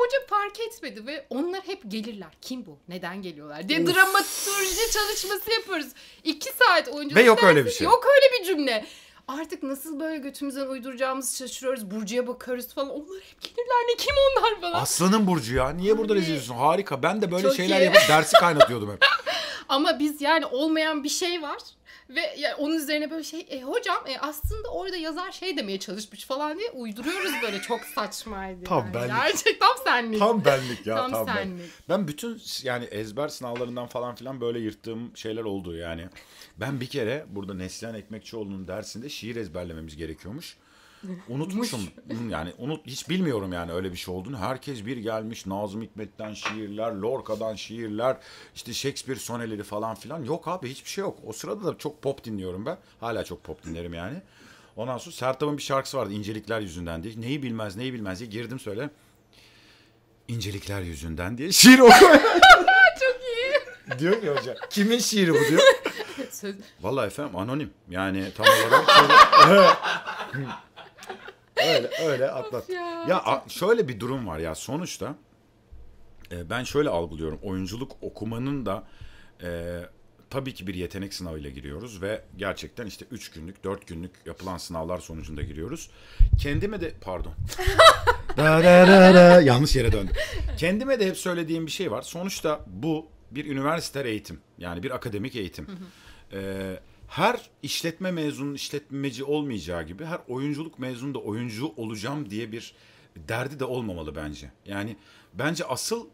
Hoca 0.00 0.26
fark 0.26 0.60
etmedi 0.60 1.06
ve 1.06 1.26
onlar 1.30 1.60
hep 1.66 1.82
gelirler. 1.88 2.28
Kim 2.40 2.66
bu? 2.66 2.78
Neden 2.88 3.22
geliyorlar? 3.22 3.68
diye 3.68 3.86
dramaturji 3.86 4.92
çalışması 4.92 5.52
yapıyoruz. 5.52 5.86
İki 6.24 6.52
saat 6.52 6.88
oyuncu 6.88 7.16
Ve 7.16 7.22
yok 7.22 7.44
öyle 7.44 7.64
bir 7.64 7.70
şey. 7.70 7.84
Yok 7.84 8.06
öyle 8.16 8.40
bir 8.40 8.46
cümle. 8.46 8.86
Artık 9.28 9.62
nasıl 9.62 10.00
böyle 10.00 10.18
götümüzden 10.18 10.66
uyduracağımızı 10.66 11.36
şaşırıyoruz. 11.36 11.90
Burcu'ya 11.90 12.26
bakıyoruz 12.26 12.74
falan. 12.74 12.90
Onlar 12.90 13.20
hep 13.30 13.42
gelirler. 13.42 13.88
Ne 13.88 13.96
kim 13.96 14.14
onlar 14.30 14.60
falan. 14.60 14.82
Aslanın 14.82 15.26
Burcu 15.26 15.54
ya. 15.56 15.70
Niye 15.70 15.98
burada 15.98 16.14
rezil 16.14 16.26
ediyorsun? 16.26 16.54
Harika. 16.54 17.02
Ben 17.02 17.22
de 17.22 17.32
böyle 17.32 17.42
Çok 17.42 17.56
şeyler 17.56 17.80
iyi. 17.80 17.84
yapıp 17.84 18.08
dersi 18.08 18.32
kaynatıyordum 18.36 18.92
hep. 18.92 19.04
Ama 19.68 19.98
biz 19.98 20.20
yani 20.20 20.46
olmayan 20.46 21.04
bir 21.04 21.08
şey 21.08 21.42
var. 21.42 21.58
Ve 22.14 22.34
ya 22.38 22.56
onun 22.56 22.76
üzerine 22.76 23.10
böyle 23.10 23.24
şey 23.24 23.46
e, 23.50 23.62
hocam 23.62 24.06
e, 24.06 24.18
aslında 24.18 24.68
orada 24.68 24.96
yazar 24.96 25.32
şey 25.32 25.56
demeye 25.56 25.78
çalışmış 25.78 26.24
falan 26.24 26.58
diye 26.58 26.70
uyduruyoruz 26.70 27.32
böyle 27.42 27.60
çok 27.60 27.80
saçmaydı. 27.80 28.64
Tam 28.64 28.84
yani. 28.84 28.94
benlik. 28.94 29.08
Gerçek 29.08 29.60
tam 29.60 29.76
senlik. 29.84 30.18
Tam 30.18 30.44
benlik 30.44 30.86
ya. 30.86 30.96
Tam 30.96 31.10
Tam, 31.10 31.26
ben. 31.26 31.34
senlik. 31.34 31.70
Ben 31.88 32.08
bütün 32.08 32.42
yani 32.62 32.84
ezber 32.84 33.28
sınavlarından 33.28 33.86
falan 33.86 34.14
filan 34.14 34.40
böyle 34.40 34.58
yırttığım 34.58 35.16
şeyler 35.16 35.42
oldu 35.42 35.76
yani. 35.76 36.08
Ben 36.56 36.80
bir 36.80 36.86
kere 36.86 37.26
burada 37.28 37.54
Neslihan 37.54 37.94
Ekmekçioğlu'nun 37.94 38.68
dersinde 38.68 39.08
şiir 39.08 39.36
ezberlememiz 39.36 39.96
gerekiyormuş. 39.96 40.56
Unutmuşum. 41.28 41.80
yani 42.30 42.52
unut 42.58 42.86
hiç 42.86 43.08
bilmiyorum 43.08 43.52
yani 43.52 43.72
öyle 43.72 43.92
bir 43.92 43.96
şey 43.96 44.14
olduğunu. 44.14 44.38
Herkes 44.38 44.86
bir 44.86 44.96
gelmiş 44.96 45.46
Nazım 45.46 45.82
Hikmet'ten 45.82 46.34
şiirler, 46.34 46.92
Lorca'dan 46.92 47.54
şiirler, 47.54 48.16
işte 48.54 48.72
Shakespeare 48.72 49.18
soneleri 49.18 49.62
falan 49.62 49.94
filan. 49.94 50.24
Yok 50.24 50.48
abi 50.48 50.68
hiçbir 50.70 50.90
şey 50.90 51.02
yok. 51.02 51.18
O 51.26 51.32
sırada 51.32 51.64
da 51.64 51.78
çok 51.78 52.02
pop 52.02 52.24
dinliyorum 52.24 52.66
ben. 52.66 52.78
Hala 53.00 53.24
çok 53.24 53.44
pop 53.44 53.64
dinlerim 53.64 53.94
yani. 53.94 54.22
Ondan 54.76 54.98
sonra 54.98 55.14
Sertab'ın 55.16 55.56
bir 55.56 55.62
şarkısı 55.62 55.96
vardı 55.98 56.12
incelikler 56.12 56.60
yüzünden 56.60 57.02
diye. 57.02 57.20
Neyi 57.20 57.42
bilmez 57.42 57.76
neyi 57.76 57.92
bilmez 57.92 58.20
diye 58.20 58.30
girdim 58.30 58.58
söyle. 58.58 58.90
İncelikler 60.28 60.80
yüzünden 60.80 61.38
diye 61.38 61.52
şiir 61.52 61.78
okuyor. 61.78 62.10
Çok 63.00 63.20
iyi. 63.22 63.98
diyor 63.98 64.20
ki 64.20 64.30
hoca. 64.30 64.56
Kimin 64.70 64.98
şiiri 64.98 65.34
bu 65.34 65.38
diyor. 65.48 65.62
Vallahi 66.80 67.06
efendim 67.06 67.36
anonim. 67.36 67.70
Yani 67.90 68.24
tam 68.36 68.46
olarak 68.46 68.86
öyle 71.68 71.90
öyle 72.06 72.30
atlat. 72.30 72.68
ya, 72.70 73.04
Ya 73.08 73.18
a- 73.24 73.48
şöyle 73.48 73.88
bir 73.88 74.00
durum 74.00 74.26
var 74.26 74.38
ya 74.38 74.54
sonuçta 74.54 75.14
e, 76.32 76.50
ben 76.50 76.64
şöyle 76.64 76.88
algılıyorum. 76.88 77.38
Oyunculuk 77.42 77.92
okumanın 78.00 78.66
da 78.66 78.84
e, 79.42 79.80
tabii 80.30 80.54
ki 80.54 80.66
bir 80.66 80.74
yetenek 80.74 81.14
sınavıyla 81.14 81.50
giriyoruz 81.50 82.02
ve 82.02 82.22
gerçekten 82.36 82.86
işte 82.86 83.04
3 83.10 83.30
günlük, 83.30 83.64
4 83.64 83.86
günlük 83.86 84.10
yapılan 84.26 84.56
sınavlar 84.58 84.98
sonucunda 84.98 85.42
giriyoruz. 85.42 85.90
Kendime 86.42 86.80
de 86.80 86.92
pardon. 87.00 87.32
Da 88.36 88.58
da 88.64 88.86
da 88.88 89.14
da. 89.14 89.40
Yanlış 89.42 89.76
yere 89.76 89.92
döndüm. 89.92 90.14
Kendime 90.56 91.00
de 91.00 91.06
hep 91.06 91.16
söylediğim 91.16 91.66
bir 91.66 91.70
şey 91.70 91.90
var. 91.90 92.02
Sonuçta 92.02 92.60
bu 92.66 93.06
bir 93.30 93.44
üniversite 93.46 94.00
eğitim. 94.08 94.40
Yani 94.58 94.82
bir 94.82 94.90
akademik 94.90 95.36
eğitim. 95.36 95.66
Ee, 96.32 96.80
her 97.10 97.50
işletme 97.62 98.10
mezunu 98.10 98.54
işletmeci 98.54 99.24
olmayacağı 99.24 99.82
gibi 99.82 100.04
her 100.04 100.20
oyunculuk 100.28 100.78
mezunu 100.78 101.14
da 101.14 101.18
oyuncu 101.18 101.72
olacağım 101.76 102.30
diye 102.30 102.52
bir 102.52 102.74
derdi 103.16 103.60
de 103.60 103.64
olmamalı 103.64 104.16
bence. 104.16 104.52
Yani 104.66 104.96
bence 105.34 105.64
asıl 105.64 106.06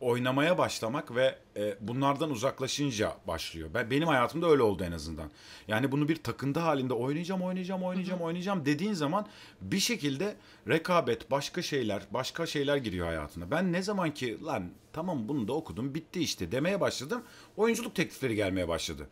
oynamaya 0.00 0.58
başlamak 0.58 1.14
ve 1.14 1.38
e, 1.56 1.76
bunlardan 1.80 2.30
uzaklaşınca 2.30 3.16
başlıyor. 3.26 3.70
Ben 3.74 3.90
benim 3.90 4.08
hayatımda 4.08 4.46
öyle 4.46 4.62
oldu 4.62 4.84
en 4.84 4.92
azından. 4.92 5.30
Yani 5.68 5.92
bunu 5.92 6.08
bir 6.08 6.16
takıntı 6.16 6.60
halinde 6.60 6.94
oynayacağım, 6.94 7.42
oynayacağım, 7.42 7.82
oynayacağım, 7.82 8.20
oynayacağım 8.20 8.66
dediğin 8.66 8.92
zaman 8.92 9.26
bir 9.60 9.80
şekilde 9.80 10.36
rekabet, 10.68 11.30
başka 11.30 11.62
şeyler, 11.62 12.02
başka 12.10 12.46
şeyler 12.46 12.76
giriyor 12.76 13.06
hayatına. 13.06 13.50
Ben 13.50 13.72
ne 13.72 13.82
zaman 13.82 14.14
ki 14.14 14.44
lan 14.44 14.70
tamam 14.92 15.28
bunu 15.28 15.48
da 15.48 15.52
okudum, 15.52 15.94
bitti 15.94 16.20
işte 16.20 16.52
demeye 16.52 16.80
başladım. 16.80 17.22
Oyunculuk 17.56 17.94
teklifleri 17.94 18.36
gelmeye 18.36 18.68
başladı. 18.68 19.08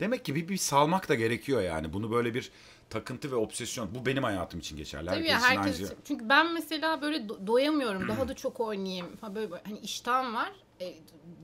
Demek 0.00 0.24
ki 0.24 0.34
bir, 0.34 0.48
bir 0.48 0.56
salmak 0.56 1.08
da 1.08 1.14
gerekiyor 1.14 1.62
yani. 1.62 1.92
Bunu 1.92 2.10
böyle 2.10 2.34
bir 2.34 2.50
takıntı 2.90 3.30
ve 3.30 3.34
obsesyon. 3.36 3.94
Bu 3.94 4.06
benim 4.06 4.22
hayatım 4.22 4.60
için 4.60 4.76
geçerli. 4.76 5.06
Tabii 5.06 5.26
ya 5.28 5.40
Herkesin 5.40 5.56
herkes 5.56 5.76
aynı- 5.76 5.86
için. 5.86 5.98
Çünkü 6.04 6.28
ben 6.28 6.52
mesela 6.54 7.02
böyle 7.02 7.16
do- 7.16 7.46
doyamıyorum. 7.46 8.08
Daha 8.08 8.28
da 8.28 8.34
çok 8.36 8.60
oynayayım. 8.60 9.06
Ha 9.20 9.34
böyle, 9.34 9.50
böyle 9.50 9.62
hani 9.66 9.78
iştahım 9.78 10.34
var. 10.34 10.52
E, 10.80 10.94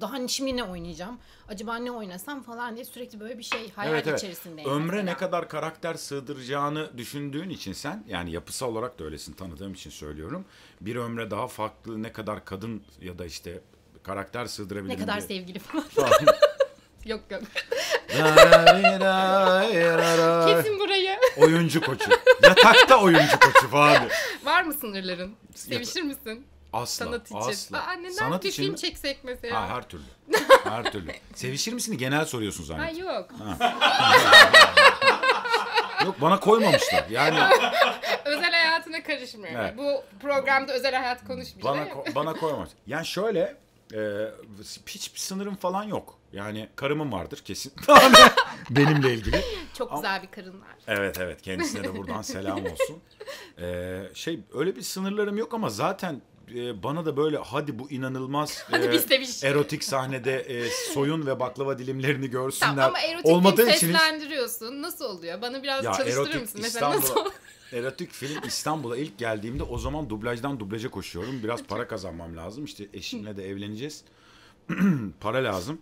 daha 0.00 0.28
şimdi 0.28 0.56
ne 0.56 0.64
oynayacağım? 0.64 1.18
Acaba 1.48 1.76
ne 1.76 1.90
oynasam 1.90 2.42
falan 2.42 2.74
diye 2.74 2.84
sürekli 2.84 3.20
böyle 3.20 3.38
bir 3.38 3.42
şey 3.42 3.70
hayal 3.72 3.92
Evet 3.92 4.06
evet. 4.06 4.18
içerisindeyim. 4.18 4.70
Ömre 4.70 4.84
mesela. 4.96 5.10
ne 5.12 5.16
kadar 5.16 5.48
karakter 5.48 5.94
sığdıracağını 5.94 6.98
düşündüğün 6.98 7.50
için 7.50 7.72
sen 7.72 8.04
yani 8.08 8.32
yapısal 8.32 8.68
olarak 8.72 8.98
da 8.98 9.04
öylesin 9.04 9.32
tanıdığım 9.32 9.72
için 9.72 9.90
söylüyorum. 9.90 10.44
Bir 10.80 10.96
ömre 10.96 11.30
daha 11.30 11.46
farklı 11.48 12.02
ne 12.02 12.12
kadar 12.12 12.44
kadın 12.44 12.82
ya 13.02 13.18
da 13.18 13.24
işte 13.26 13.60
karakter 14.02 14.46
sığdırabilirim 14.46 15.00
Ne 15.00 15.06
kadar 15.06 15.28
diye. 15.28 15.38
sevgili 15.40 15.58
falan. 15.58 15.84
Yok 17.06 17.20
yok. 17.30 17.42
Kesin. 20.46 20.80
Burayı. 20.80 21.16
oyuncu 21.36 21.80
koçu. 21.80 22.10
Yatakta 22.42 23.00
oyuncu 23.00 23.40
koçu 23.40 23.68
falan. 23.68 24.08
Var 24.44 24.62
mı 24.62 24.74
sınırların? 24.74 25.36
Sevişir 25.54 26.02
misin? 26.02 26.46
Asla. 26.72 27.04
Sanat 27.04 27.26
için. 27.26 27.36
Asla. 27.36 27.82
Aa, 27.86 27.92
neden 27.92 28.10
Sanat 28.10 28.44
bir 28.44 28.48
için 28.48 28.62
film 28.62 28.72
mi? 28.72 28.78
çeksek 28.78 29.18
mesela? 29.24 29.60
Ha, 29.60 29.68
her 29.76 29.88
türlü. 29.88 30.02
Her 30.64 30.92
türlü. 30.92 31.10
Sevişir 31.34 31.72
misin? 31.72 31.98
Genel 31.98 32.24
soruyorsun 32.24 32.62
Ha, 32.62 32.66
zannettim. 32.68 33.04
yok. 33.06 33.30
Yok 36.04 36.20
bana 36.20 36.40
koymamışlar. 36.40 37.04
Yani 37.10 37.38
Özel 38.24 38.52
hayatına 38.52 39.02
karışmıyorum. 39.02 39.60
Evet. 39.60 39.74
Bu 39.78 40.04
programda 40.22 40.72
özel 40.72 40.94
hayat 40.94 41.26
konuşmayacağız. 41.26 41.64
bana 41.64 41.82
ko- 41.88 42.14
bana 42.14 42.32
koymamış. 42.32 42.70
Yani 42.86 43.06
şöyle 43.06 43.56
e, 43.94 43.98
hiçbir 44.86 45.18
sınırım 45.18 45.56
falan 45.56 45.84
yok. 45.84 46.18
Yani 46.32 46.68
karımın 46.76 47.12
vardır 47.12 47.42
kesin. 47.44 47.72
Benimle 48.70 49.14
ilgili. 49.14 49.40
Çok 49.78 49.94
güzel 49.94 50.22
bir 50.22 50.28
karın 50.30 50.60
var. 50.60 50.68
Evet 50.86 51.18
evet 51.20 51.42
kendisine 51.42 51.84
de 51.84 51.96
buradan 51.96 52.22
selam 52.22 52.58
olsun. 52.66 52.96
Ee, 53.60 54.02
şey 54.14 54.40
öyle 54.54 54.76
bir 54.76 54.82
sınırlarım 54.82 55.36
yok 55.38 55.54
ama 55.54 55.70
zaten 55.70 56.22
e, 56.54 56.82
bana 56.82 57.06
da 57.06 57.16
böyle 57.16 57.36
hadi 57.36 57.78
bu 57.78 57.90
inanılmaz 57.90 58.62
Hadi 58.70 58.86
e, 58.86 58.98
seviş. 58.98 59.44
erotik 59.44 59.84
sahnede 59.84 60.40
e, 60.40 60.70
soyun 60.94 61.26
ve 61.26 61.40
baklava 61.40 61.78
dilimlerini 61.78 62.30
görsünler. 62.30 62.70
Tamam 62.74 62.84
ama 62.88 63.00
erotik 63.00 63.26
Olmadığı 63.26 63.62
için 63.62 63.72
hiç- 63.72 63.80
seslendiriyorsun. 63.80 64.82
Nasıl 64.82 65.04
oluyor? 65.04 65.42
Bana 65.42 65.62
biraz 65.62 65.84
Ya 65.84 65.92
çalıştırır 65.92 66.16
erotik 66.26 66.40
mısın? 66.40 66.60
Mesela 66.62 66.90
nasıl 66.90 67.02
İstanbul'a 67.02 67.32
erotik 67.72 68.10
film 68.10 68.42
İstanbul'a 68.46 68.96
ilk 68.96 69.18
geldiğimde 69.18 69.62
o 69.62 69.78
zaman 69.78 70.10
dublajdan 70.10 70.60
dublaja 70.60 70.90
koşuyorum. 70.90 71.42
Biraz 71.42 71.62
para 71.62 71.88
kazanmam 71.88 72.36
lazım. 72.36 72.64
İşte 72.64 72.88
eşimle 72.92 73.36
de 73.36 73.48
evleneceğiz. 73.48 74.04
para 75.20 75.44
lazım. 75.44 75.78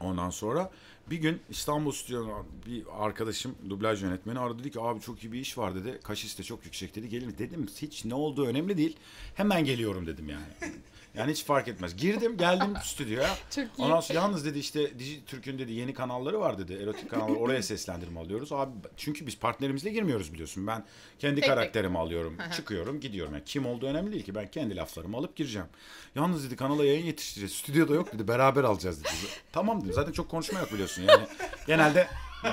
Ondan 0.00 0.30
sonra 0.30 0.70
bir 1.10 1.16
gün 1.16 1.40
İstanbul 1.50 1.92
Stüdyo'da 1.92 2.44
bir 2.66 2.84
arkadaşım 2.98 3.54
dublaj 3.70 4.02
yönetmeni 4.02 4.38
aradı 4.38 4.58
dedi 4.58 4.70
ki 4.70 4.80
abi 4.80 5.00
çok 5.00 5.24
iyi 5.24 5.32
bir 5.32 5.40
iş 5.40 5.58
var 5.58 5.74
dedi. 5.74 6.00
Kaşis 6.02 6.38
de 6.38 6.42
çok 6.42 6.64
yüksek 6.64 6.94
dedi. 6.94 7.08
Gelin 7.08 7.34
dedim 7.38 7.66
hiç 7.82 8.04
ne 8.04 8.14
olduğu 8.14 8.46
önemli 8.46 8.76
değil. 8.76 8.96
Hemen 9.34 9.64
geliyorum 9.64 10.06
dedim 10.06 10.28
yani. 10.28 10.74
Yani 11.14 11.32
hiç 11.32 11.44
fark 11.44 11.68
etmez. 11.68 11.96
Girdim 11.96 12.36
geldim 12.36 12.74
stüdyoya. 12.84 13.28
Çok 13.50 13.64
iyi. 13.64 13.68
Ondan 13.84 14.00
sonra 14.00 14.18
yalnız 14.18 14.44
dedi 14.44 14.58
işte 14.58 14.98
Dijitürk'ün 14.98 15.58
dedi 15.58 15.72
yeni 15.72 15.94
kanalları 15.94 16.40
var 16.40 16.58
dedi. 16.58 16.82
Erotik 16.82 17.10
kanalları 17.10 17.38
oraya 17.38 17.62
seslendirme 17.62 18.20
alıyoruz. 18.20 18.52
Abi 18.52 18.70
çünkü 18.96 19.26
biz 19.26 19.38
partnerimizle 19.38 19.90
girmiyoruz 19.90 20.32
biliyorsun. 20.32 20.66
Ben 20.66 20.84
kendi 21.18 21.34
Tek 21.34 21.44
tek. 21.44 21.54
karakterimi 21.54 21.98
alıyorum. 21.98 22.36
çıkıyorum 22.56 23.00
gidiyorum. 23.00 23.32
Yani 23.34 23.44
kim 23.44 23.66
olduğu 23.66 23.86
önemli 23.86 24.12
değil 24.12 24.24
ki. 24.24 24.34
Ben 24.34 24.50
kendi 24.50 24.76
laflarımı 24.76 25.16
alıp 25.16 25.36
gireceğim. 25.36 25.66
Yalnız 26.14 26.44
dedi 26.46 26.56
kanala 26.56 26.84
yayın 26.84 27.06
yetiştireceğiz. 27.06 27.52
Stüdyoda 27.52 27.94
yok 27.94 28.12
dedi. 28.12 28.28
Beraber 28.28 28.64
alacağız 28.64 29.04
dedi. 29.04 29.12
tamam 29.52 29.80
dedim. 29.80 29.92
Zaten 29.92 30.12
çok 30.12 30.28
konuşma 30.28 30.58
yok 30.60 30.72
biliyorsun. 30.72 31.02
Yani 31.02 31.26
genelde 31.66 32.08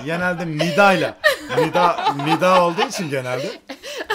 genelde 0.06 0.48
nidayla 0.48 1.18
nida 1.58 2.14
nida 2.26 2.64
olduğu 2.66 2.88
için 2.88 3.10
genelde. 3.10 3.62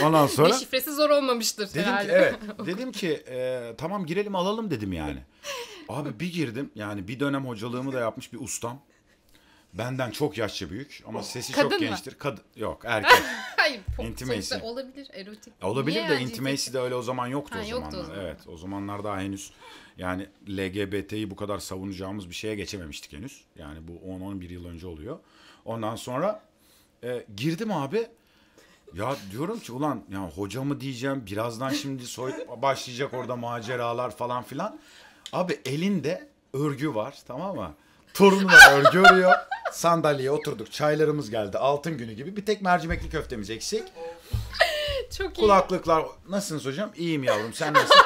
Ondan 0.04 0.26
sonra 0.36 0.48
Bir 0.48 0.54
şifresi 0.54 0.92
zor 0.92 1.10
olmamıştır 1.10 1.68
Dedim 1.68 1.82
ki 1.82 1.88
herhalde. 1.90 2.12
evet. 2.12 2.34
Dedim 2.66 2.92
ki 2.92 3.08
e, 3.28 3.74
tamam 3.78 4.06
girelim 4.06 4.34
alalım 4.34 4.70
dedim 4.70 4.92
yani. 4.92 5.18
Abi 5.88 6.20
bir 6.20 6.32
girdim 6.32 6.70
yani 6.74 7.08
bir 7.08 7.20
dönem 7.20 7.46
hocalığımı 7.48 7.92
da 7.92 8.00
yapmış 8.00 8.32
bir 8.32 8.40
ustam. 8.40 8.80
Benden 9.74 10.10
çok 10.10 10.38
yaşça 10.38 10.70
büyük 10.70 11.02
ama 11.06 11.22
sesi 11.22 11.52
Kadın 11.52 11.70
çok 11.70 11.80
mı? 11.80 11.86
gençtir. 11.86 12.14
Kadın 12.18 12.42
yok 12.56 12.82
erkek. 12.86 13.22
Hayır. 13.56 13.80
Intimacy. 13.98 14.54
olabilir 14.62 15.08
erotik. 15.12 15.52
Olabilir 15.62 15.96
Niye 15.96 16.08
de 16.08 16.12
yani 16.14 16.24
intimacy 16.24 16.72
de 16.72 16.78
öyle 16.80 16.94
o 16.94 17.02
zaman 17.02 17.26
yoktu 17.26 17.58
Ha, 17.58 17.62
o 17.66 17.68
yoktu 17.70 17.88
o 17.88 17.90
zamanlar. 17.90 18.14
zaman. 18.14 18.24
Evet 18.24 18.40
o 18.48 18.56
zamanlar 18.56 19.04
daha 19.04 19.20
henüz 19.20 19.52
yani 19.98 20.26
LGBT'yi 20.48 21.30
bu 21.30 21.36
kadar 21.36 21.58
savunacağımız 21.58 22.28
bir 22.30 22.34
şeye 22.34 22.54
geçememiştik 22.54 23.12
henüz. 23.12 23.44
Yani 23.56 23.78
bu 23.88 23.92
10-11 23.92 24.52
yıl 24.52 24.64
önce 24.66 24.86
oluyor. 24.86 25.18
Ondan 25.64 25.96
sonra 25.96 26.42
e, 27.04 27.26
girdim 27.36 27.72
abi. 27.72 28.06
Ya 28.94 29.16
diyorum 29.30 29.60
ki 29.60 29.72
ulan 29.72 30.02
ya 30.12 30.20
hoca 30.20 30.64
mı 30.64 30.80
diyeceğim 30.80 31.22
birazdan 31.26 31.70
şimdi 31.70 32.06
soy 32.06 32.32
başlayacak 32.62 33.14
orada 33.14 33.36
maceralar 33.36 34.16
falan 34.16 34.42
filan. 34.42 34.78
Abi 35.32 35.60
elinde 35.64 36.28
örgü 36.52 36.94
var 36.94 37.18
tamam 37.26 37.56
mı? 37.56 37.74
Torununa 38.14 38.70
örgü 38.70 38.98
örüyor. 38.98 39.32
Sandalyeye 39.72 40.30
oturduk. 40.30 40.72
Çaylarımız 40.72 41.30
geldi. 41.30 41.58
Altın 41.58 41.98
günü 41.98 42.12
gibi. 42.12 42.36
Bir 42.36 42.46
tek 42.46 42.62
mercimekli 42.62 43.10
köftemiz 43.10 43.50
eksik. 43.50 43.82
Çok 45.18 45.38
iyi. 45.38 45.40
Kulaklıklar 45.40 46.04
nasılsınız 46.28 46.64
hocam? 46.64 46.90
İyiyim 46.96 47.24
yavrum 47.24 47.52
sen 47.52 47.74
nasılsın? 47.74 48.02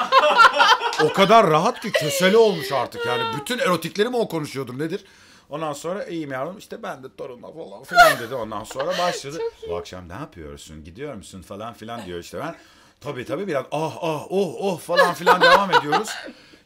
o 1.04 1.12
kadar 1.12 1.50
rahat 1.50 1.80
ki 1.80 1.92
köseli 1.92 2.36
olmuş 2.36 2.72
artık 2.72 3.06
yani. 3.06 3.22
Bütün 3.40 3.58
erotikleri 3.58 4.08
mi 4.08 4.16
o 4.16 4.28
konuşuyordur 4.28 4.78
nedir? 4.78 5.04
Ondan 5.50 5.72
sonra 5.72 6.04
iyiyim 6.04 6.30
yavrum 6.32 6.58
işte 6.58 6.82
ben 6.82 7.02
de 7.02 7.16
torunla 7.16 7.52
falan 7.52 7.84
filan 7.84 8.18
dedi. 8.18 8.34
Ondan 8.34 8.64
sonra 8.64 8.98
başladı. 8.98 9.38
Bu 9.68 9.76
akşam 9.76 10.08
ne 10.08 10.12
yapıyorsun? 10.12 10.84
Gidiyor 10.84 11.14
musun 11.14 11.42
falan 11.42 11.74
filan 11.74 12.06
diyor 12.06 12.18
işte 12.18 12.38
ben. 12.40 12.56
Tabii 13.00 13.24
tabii 13.24 13.46
biraz 13.46 13.64
ah 13.72 13.96
ah 14.00 14.26
oh 14.30 14.54
oh 14.58 14.80
falan 14.80 15.14
filan 15.14 15.40
devam 15.40 15.70
ediyoruz. 15.70 16.08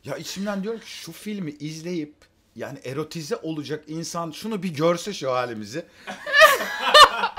Ya 0.04 0.16
içimden 0.16 0.62
diyorum 0.62 0.80
ki 0.80 0.90
şu 0.90 1.12
filmi 1.12 1.50
izleyip 1.50 2.14
yani 2.56 2.78
erotize 2.84 3.36
olacak 3.36 3.84
insan 3.86 4.30
şunu 4.30 4.62
bir 4.62 4.74
görse 4.74 5.12
şu 5.12 5.32
halimizi. 5.32 5.84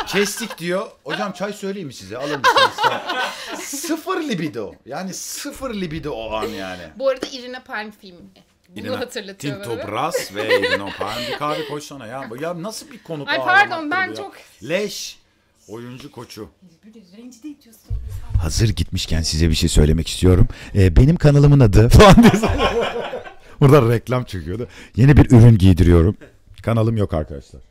Kestik 0.07 0.57
diyor. 0.57 0.87
Hocam 1.03 1.31
çay 1.31 1.53
söyleyeyim 1.53 1.87
mi 1.87 1.93
size? 1.93 2.17
Alır 2.17 2.39
mısınız? 2.39 2.79
sıfır 3.63 4.21
libido. 4.21 4.73
Yani 4.85 5.13
sıfır 5.13 5.73
libido 5.73 6.11
o 6.11 6.33
an 6.33 6.47
yani. 6.47 6.83
Bu 6.95 7.09
arada 7.09 7.27
Irina 7.27 7.63
Palm 7.63 7.91
filmi. 7.91 8.21
Bunu 8.75 8.83
Irina 8.85 8.99
hatırlatıyor 8.99 9.63
Tinto 9.63 9.77
bana. 9.77 9.87
Brass 9.91 10.31
ve 10.35 10.59
Irina 10.59 10.85
Palm. 10.97 11.19
Bir 11.31 11.37
kahve 11.37 11.67
koysana 11.67 12.07
ya. 12.07 12.29
Ya 12.39 12.63
nasıl 12.63 12.91
bir 12.91 13.03
konuk 13.03 13.29
Ay 13.29 13.37
pardon, 13.37 13.91
ben 13.91 14.07
ya? 14.07 14.15
çok- 14.15 14.33
Leş. 14.69 15.19
Oyuncu 15.67 16.11
koçu. 16.11 16.49
Hazır 18.41 18.69
gitmişken 18.69 19.21
size 19.21 19.49
bir 19.49 19.55
şey 19.55 19.69
söylemek 19.69 20.07
istiyorum. 20.07 20.47
Ee, 20.75 20.95
benim 20.95 21.15
kanalımın 21.15 21.59
adı 21.59 21.89
falan 21.89 22.15
diye. 22.23 22.31
Burada 23.59 23.89
reklam 23.93 24.23
çıkıyordu. 24.23 24.67
Yeni 24.95 25.17
bir 25.17 25.25
ürün 25.31 25.57
giydiriyorum. 25.57 26.17
Kanalım 26.63 26.97
yok 26.97 27.13
arkadaşlar. 27.13 27.61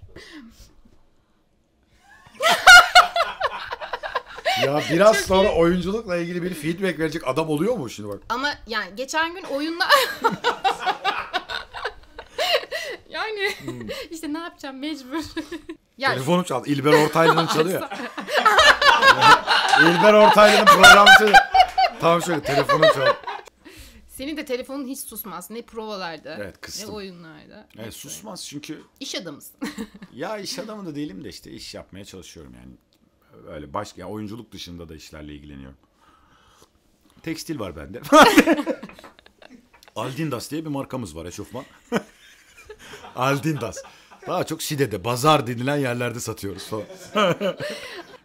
Ya 4.66 4.82
biraz 4.90 5.16
sonra 5.16 5.52
oyunculukla 5.54 6.16
ilgili 6.16 6.42
bir 6.42 6.54
feedback 6.54 6.98
verecek 6.98 7.28
adam 7.28 7.48
oluyor 7.50 7.76
mu 7.76 7.90
şimdi 7.90 8.08
bak? 8.08 8.20
Ama 8.28 8.48
yani 8.66 8.96
geçen 8.96 9.34
gün 9.34 9.42
oyunla... 9.42 9.84
yani 13.08 13.50
Hmm. 13.64 13.88
işte 14.10 14.32
ne 14.32 14.38
yapacağım 14.38 14.78
mecbur. 14.78 15.24
ya 15.98 16.10
Telefonum 16.14 16.42
çaldı. 16.44 16.68
İlber 16.68 16.92
Ortaylı'nın 16.92 17.46
çalıyor. 17.54 17.82
İlber 19.82 20.12
Ortaylı'nın 20.14 20.64
programı 20.66 21.08
çalıyor. 21.18 21.36
Tam 22.00 22.22
şöyle 22.22 22.42
telefonum 22.42 22.88
çaldı. 22.94 23.16
senin 24.08 24.36
de 24.36 24.44
telefonun 24.44 24.86
hiç 24.86 24.98
susmaz. 25.00 25.50
Ne 25.50 25.62
provalarda 25.62 26.34
Evet, 26.36 26.54
ne 26.54 26.60
kıstım. 26.60 26.94
oyunlarda. 26.94 27.66
Evet, 27.78 27.94
susmaz 27.94 28.46
çünkü. 28.46 28.82
İş 29.00 29.14
adamısın. 29.14 29.56
ya 30.14 30.38
iş 30.38 30.58
adamı 30.58 30.86
da 30.86 30.94
değilim 30.94 31.24
de 31.24 31.28
işte 31.28 31.50
iş 31.50 31.74
yapmaya 31.74 32.04
çalışıyorum 32.04 32.54
yani. 32.54 32.72
Öyle 33.48 33.74
başka 33.74 34.00
yani 34.00 34.10
oyunculuk 34.10 34.52
dışında 34.52 34.88
da 34.88 34.94
işlerle 34.94 35.34
ilgileniyorum. 35.34 35.76
Tekstil 37.22 37.58
var 37.58 37.76
bende. 37.76 38.00
Aldindas 39.96 40.50
diye 40.50 40.64
bir 40.64 40.70
markamız 40.70 41.16
var 41.16 41.24
eşofman. 41.26 41.64
Aldindas. 43.16 43.78
Daha 44.26 44.44
çok 44.44 44.62
Side'de, 44.62 45.04
bazar 45.04 45.46
denilen 45.46 45.76
yerlerde 45.76 46.20
satıyoruz 46.20 46.66
falan. 46.66 46.84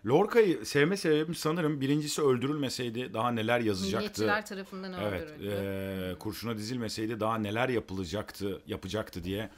Lorca'yı 0.07 0.65
sevme 0.65 0.97
sebebim 0.97 1.35
sanırım 1.35 1.81
birincisi 1.81 2.21
öldürülmeseydi 2.21 3.13
daha 3.13 3.31
neler 3.31 3.59
yazacaktı. 3.59 3.97
Milliyetçiler 4.21 4.45
tarafından 4.45 4.93
Evet, 5.01 5.29
öldürüldü. 5.31 6.11
e, 6.15 6.19
kurşuna 6.19 6.57
dizilmeseydi 6.57 7.19
daha 7.19 7.37
neler 7.37 7.69
yapılacaktı, 7.69 8.61
yapacaktı 8.67 9.23
diye 9.23 9.49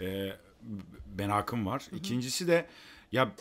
e, 0.00 0.32
merakım 1.18 1.66
var. 1.66 1.82
İkincisi 1.92 2.48
de 2.48 2.66
ya 3.12 3.32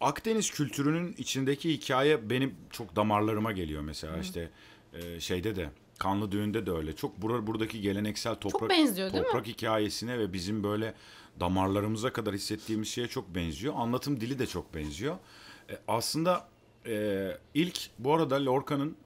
Akdeniz 0.00 0.50
kültürünün 0.50 1.14
içindeki 1.18 1.72
hikaye 1.72 2.30
benim 2.30 2.54
çok 2.70 2.96
damarlarıma 2.96 3.52
geliyor 3.52 3.82
mesela 3.82 4.18
işte 4.18 4.50
e, 4.92 5.20
şeyde 5.20 5.56
de 5.56 5.70
Kanlı 5.98 6.32
Düğün'de 6.32 6.66
de 6.66 6.70
öyle. 6.70 6.96
Çok 6.96 7.22
bura, 7.22 7.46
buradaki 7.46 7.80
geleneksel 7.80 8.34
toprak 8.34 8.70
benziyor, 8.70 9.12
değil 9.12 9.24
mi? 9.24 9.42
hikayesine 9.46 10.18
ve 10.18 10.32
bizim 10.32 10.62
böyle 10.64 10.94
damarlarımıza 11.40 12.12
kadar 12.12 12.34
hissettiğimiz 12.34 12.88
şeye 12.88 13.08
çok 13.08 13.34
benziyor. 13.34 13.74
Anlatım 13.76 14.20
dili 14.20 14.38
de 14.38 14.46
çok 14.46 14.74
benziyor. 14.74 15.16
E, 15.70 15.78
aslında 15.88 16.48
e, 16.86 17.28
ilk 17.54 17.90
bu 17.98 18.14
arada 18.14 18.44
Lorca'nın 18.44 18.96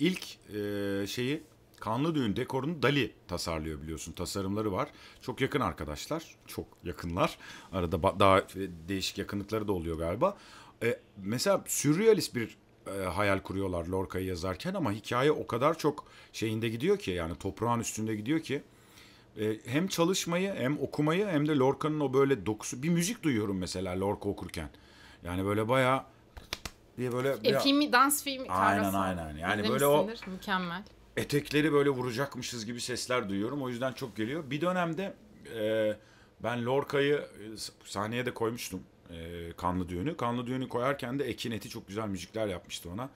ilk 0.00 0.24
e, 0.54 1.06
şeyi 1.06 1.42
Kanlı 1.82 2.14
Düğün 2.14 2.36
dekorunu 2.36 2.82
Dali 2.82 3.12
tasarlıyor 3.28 3.82
biliyorsun. 3.82 4.12
Tasarımları 4.12 4.72
var. 4.72 4.88
Çok 5.20 5.40
yakın 5.40 5.60
arkadaşlar. 5.60 6.36
Çok 6.46 6.66
yakınlar. 6.84 7.38
Arada 7.72 8.02
daha 8.20 8.38
e, 8.38 8.44
değişik 8.88 9.18
yakınlıkları 9.18 9.68
da 9.68 9.72
oluyor 9.72 9.98
galiba. 9.98 10.36
E, 10.82 10.98
mesela 11.16 11.64
sürrealist 11.66 12.34
bir 12.34 12.56
e, 12.86 13.04
hayal 13.04 13.38
kuruyorlar 13.38 13.86
Lorca'yı 13.86 14.26
yazarken 14.26 14.74
ama 14.74 14.92
hikaye 14.92 15.32
o 15.32 15.46
kadar 15.46 15.78
çok 15.78 16.04
şeyinde 16.32 16.68
gidiyor 16.68 16.98
ki 16.98 17.10
yani 17.10 17.34
toprağın 17.34 17.80
üstünde 17.80 18.16
gidiyor 18.16 18.40
ki 18.40 18.62
e, 19.40 19.58
hem 19.66 19.86
çalışmayı 19.86 20.54
hem 20.54 20.78
okumayı 20.80 21.26
hem 21.26 21.48
de 21.48 21.56
Lorca'nın 21.56 22.00
o 22.00 22.12
böyle 22.14 22.46
dokusu 22.46 22.82
bir 22.82 22.88
müzik 22.88 23.22
duyuyorum 23.22 23.58
mesela 23.58 24.00
Lorca 24.00 24.28
okurken. 24.28 24.68
Yani 25.24 25.44
böyle 25.44 25.68
bayağı 25.68 26.04
diye 26.98 27.12
böyle 27.12 27.28
E, 27.30 27.42
bir- 27.44 27.58
filmi, 27.58 27.92
dans 27.92 28.24
filmi. 28.24 28.48
Aynen, 28.48 28.92
aynen. 28.92 29.36
Yani 29.36 29.68
böyle 29.68 29.86
o- 29.86 30.08
Mükemmel. 30.26 30.82
Etekleri 31.16 31.72
böyle 31.72 31.90
vuracakmışız 31.90 32.66
gibi 32.66 32.80
sesler 32.80 33.28
duyuyorum. 33.28 33.62
O 33.62 33.68
yüzden 33.68 33.92
çok 33.92 34.16
geliyor. 34.16 34.50
Bir 34.50 34.60
dönemde 34.60 35.14
e, 35.56 35.96
ben 36.42 36.66
Lorca'yı 36.66 37.16
e, 37.16 37.24
sahneye 37.84 38.26
de 38.26 38.34
koymuştum. 38.34 38.82
E, 39.10 39.52
Kanlı 39.56 39.88
Düğünü. 39.88 40.16
Kanlı 40.16 40.46
Düğünü 40.46 40.68
koyarken 40.68 41.18
de 41.18 41.24
Ekin 41.24 41.50
Eti 41.50 41.68
çok 41.68 41.88
güzel 41.88 42.08
müzikler 42.08 42.46
yapmıştı 42.46 42.90
ona. 42.90 43.10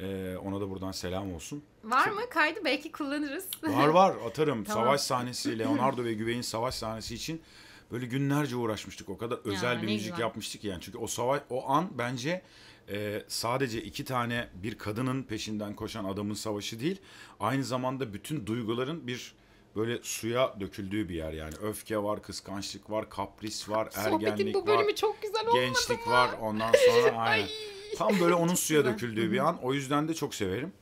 E, 0.00 0.36
ona 0.36 0.60
da 0.60 0.70
buradan 0.70 0.92
selam 0.92 1.34
olsun. 1.34 1.62
Var 1.84 2.08
mı? 2.08 2.20
Kaydı 2.30 2.60
belki 2.64 2.92
kullanırız. 2.92 3.46
Var 3.62 3.88
var 3.88 4.14
atarım. 4.26 4.64
Tamam. 4.64 4.84
Savaş 4.84 5.00
sahnesi 5.00 5.58
Leonardo 5.58 6.04
ve 6.04 6.12
Güvey'in 6.12 6.42
savaş 6.42 6.74
sahnesi 6.74 7.14
için 7.14 7.42
böyle 7.90 8.06
günlerce 8.06 8.56
uğraşmıştık. 8.56 9.08
O 9.08 9.18
kadar 9.18 9.38
özel 9.44 9.82
bir 9.82 9.86
ne 9.86 9.92
müzik 9.92 10.10
güzel. 10.10 10.20
yapmıştık 10.20 10.64
yani. 10.64 10.80
Çünkü 10.80 10.98
o 10.98 11.06
savaş 11.06 11.40
o 11.50 11.68
an 11.70 11.88
bence 11.98 12.42
e, 12.88 13.22
sadece 13.28 13.82
iki 13.82 14.04
tane 14.04 14.48
bir 14.54 14.78
kadının 14.78 15.22
peşinden 15.22 15.74
koşan 15.74 16.04
adamın 16.04 16.34
savaşı 16.34 16.80
değil. 16.80 17.00
Aynı 17.40 17.64
zamanda 17.64 18.12
bütün 18.12 18.46
duyguların 18.46 19.06
bir 19.06 19.34
böyle 19.76 19.98
suya 20.02 20.60
döküldüğü 20.60 21.08
bir 21.08 21.14
yer 21.14 21.32
yani. 21.32 21.54
Öfke 21.62 22.02
var, 22.02 22.22
kıskançlık 22.22 22.90
var, 22.90 23.10
kapris 23.10 23.68
var, 23.68 23.88
Sohbetin 23.90 24.26
ergenlik 24.26 24.54
bu 24.54 24.66
bölümü 24.66 24.86
var 24.86 24.94
çok 24.94 25.22
güzel 25.22 25.44
gençlik 25.52 26.06
mı? 26.06 26.12
var 26.12 26.30
ondan 26.40 26.72
sonra 26.72 27.16
aynen. 27.16 27.48
Tam 27.96 28.20
böyle 28.20 28.34
onun 28.34 28.54
suya 28.54 28.80
güzel. 28.80 28.94
döküldüğü 28.94 29.32
bir 29.32 29.38
an. 29.38 29.58
O 29.62 29.74
yüzden 29.74 30.08
de 30.08 30.14
çok 30.14 30.34
severim. 30.34 30.72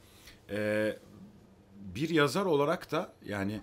Ee, 0.50 0.98
bir 1.94 2.08
yazar 2.08 2.44
olarak 2.44 2.92
da 2.92 3.12
yani 3.24 3.60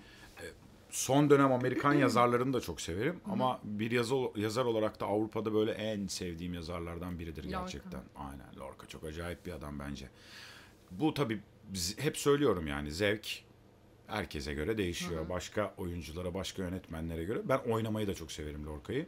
son 0.92 1.30
dönem 1.30 1.52
Amerikan 1.52 1.94
yazarlarını 2.06 2.54
da 2.54 2.62
çok 2.62 2.82
severim. 2.82 3.20
Ama 3.26 3.60
bir 3.64 3.92
yazı, 3.92 4.16
yazar 4.36 4.66
olarak 4.66 5.00
da 5.00 5.06
Avrupa'da 5.06 5.54
böyle 5.54 5.72
en 5.72 6.08
sevdiğim 6.08 6.54
yazarlardan 6.54 7.20
biridir 7.20 7.44
Lorca. 7.44 7.60
gerçekten. 7.60 8.02
Aynen 8.16 8.60
Lorca 8.60 8.88
çok 8.88 9.04
acayip 9.04 9.46
bir 9.46 9.52
adam 9.52 9.80
bence. 9.80 10.10
Bu 10.92 11.14
tabii 11.14 11.40
hep 11.98 12.18
söylüyorum 12.18 12.68
yani 12.68 12.92
zevk 12.92 13.44
herkese 14.08 14.54
göre 14.54 14.78
değişiyor. 14.78 15.30
Başka 15.30 15.74
oyunculara, 15.78 16.34
başka 16.34 16.62
yönetmenlere 16.62 17.24
göre. 17.24 17.42
Ben 17.46 17.58
oynamayı 17.58 18.08
da 18.08 18.14
çok 18.14 18.32
severim 18.32 18.66
Lorca'yı. 18.66 19.06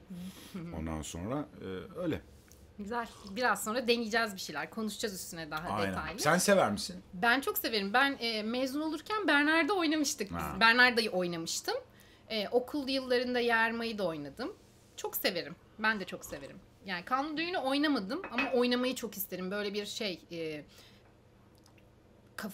Ondan 0.78 1.02
sonra 1.02 1.48
e, 1.62 2.00
öyle. 2.00 2.22
Güzel. 2.80 3.08
Biraz 3.30 3.64
sonra 3.64 3.88
deneyeceğiz 3.88 4.36
bir 4.36 4.40
şeyler. 4.40 4.70
Konuşacağız 4.70 5.16
üstüne 5.16 5.52
daha 5.52 5.70
Aynen. 5.70 5.92
detaylı. 5.92 6.20
Sen 6.20 6.38
sever 6.38 6.72
misin? 6.72 7.04
Ben 7.14 7.42
çok 7.42 7.58
severim. 7.58 7.94
Ben 7.94 8.18
e, 8.20 8.44
mezun 8.44 8.82
olurken 8.82 9.28
Bernard'da 9.28 9.74
oynamıştık 9.74 10.30
biz. 10.30 10.38
Ha. 10.44 10.58
Bernard'da'yı 10.60 11.12
oynamıştım. 11.12 11.76
E, 12.30 12.48
okul 12.50 12.88
yıllarında 12.88 13.40
Yerma'yı 13.40 13.98
da 13.98 14.04
oynadım. 14.08 14.54
Çok 14.98 15.16
severim. 15.16 15.56
Ben 15.80 16.00
de 16.00 16.06
çok 16.06 16.26
severim. 16.26 16.58
Yani 16.86 17.06
Kanlı 17.06 17.38
Düğünü 17.38 17.58
oynamadım 17.58 18.22
ama 18.32 18.52
oynamayı 18.52 18.96
çok 18.96 19.18
isterim. 19.18 19.52
Böyle 19.52 19.74
bir 19.74 19.86
şey 19.86 20.22
e, 20.32 20.64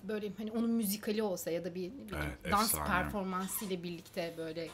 böyle 0.03 0.32
hani 0.38 0.51
onun 0.51 0.69
müzikali 0.69 1.23
olsa 1.23 1.51
ya 1.51 1.65
da 1.65 1.75
bir 1.75 1.89
ne 1.89 2.08
bileyim, 2.08 2.34
Evet, 2.43 2.51
dans 2.51 2.73
efsane. 2.73 2.88
performansı 2.88 3.65
ile 3.65 3.84
birlikte 3.84 4.34
böyle 4.38 4.69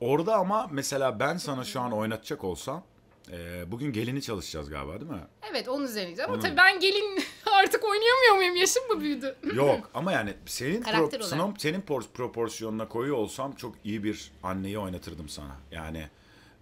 Orada 0.00 0.36
ama 0.36 0.68
mesela 0.70 1.20
ben 1.20 1.36
sana 1.36 1.64
şu 1.64 1.80
an 1.80 1.92
oynatacak 1.92 2.44
olsam 2.44 2.84
e, 3.32 3.64
bugün 3.72 3.92
gelini 3.92 4.22
çalışacağız 4.22 4.70
galiba 4.70 5.00
değil 5.00 5.10
mi? 5.10 5.20
Evet 5.50 5.68
onun 5.68 5.84
üzerine. 5.84 6.24
Ama 6.24 6.32
Onun- 6.34 6.42
tabii 6.42 6.56
ben 6.56 6.80
gelin 6.80 7.18
artık 7.52 7.84
oynayamıyor 7.84 8.34
muyum? 8.36 8.56
Yaşım 8.56 8.86
mı 8.88 9.00
büyüdü? 9.00 9.36
Yok 9.54 9.90
ama 9.94 10.12
yani 10.12 10.34
senin 10.46 10.82
Karakter 10.82 11.20
pro- 11.20 11.22
olarak. 11.22 11.38
sınav- 11.40 11.58
senin 11.60 11.80
por- 11.80 12.08
proporsiyonuna 12.14 12.88
koyuyor 12.88 13.16
olsam 13.16 13.52
çok 13.52 13.74
iyi 13.84 14.04
bir 14.04 14.30
anneyi 14.42 14.78
oynatırdım 14.78 15.28
sana. 15.28 15.56
Yani 15.72 16.08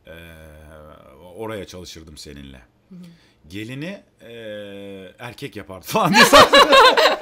e, 0.07 0.13
oraya 1.37 1.67
çalışırdım 1.67 2.17
seninle. 2.17 2.61
Gelini 3.49 4.03
e, 4.21 4.33
erkek 5.19 5.57
yapardı 5.57 5.87
falan 5.87 6.15
diye 6.15 6.25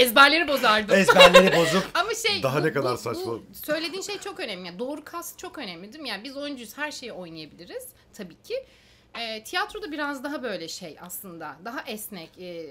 Ezberleri 0.00 0.48
bozardım. 0.48 0.96
ezberleri 0.96 1.56
bozuk. 1.60 1.90
Ama 1.94 2.14
şey 2.14 2.42
Daha 2.42 2.62
bu- 2.62 2.66
ne 2.66 2.72
kadar 2.72 2.92
bu- 2.94 2.98
saçma. 2.98 3.26
Bu 3.26 3.42
söylediğin 3.52 4.02
şey 4.02 4.18
çok 4.18 4.40
önemli. 4.40 4.66
Yani 4.66 4.78
doğru 4.78 5.04
kas 5.04 5.36
çok 5.36 5.58
önemli 5.58 5.92
değil 5.92 6.02
mi? 6.02 6.08
Yani 6.08 6.24
biz 6.24 6.36
oyuncuyuz 6.36 6.78
her 6.78 6.90
şeyi 6.90 7.12
oynayabiliriz 7.12 7.84
tabii 8.14 8.36
ki. 8.42 8.54
E, 9.20 9.44
tiyatroda 9.44 9.92
biraz 9.92 10.24
daha 10.24 10.42
böyle 10.42 10.68
şey 10.68 10.96
aslında. 11.00 11.56
Daha 11.64 11.82
esnek. 11.82 12.30
E, 12.38 12.66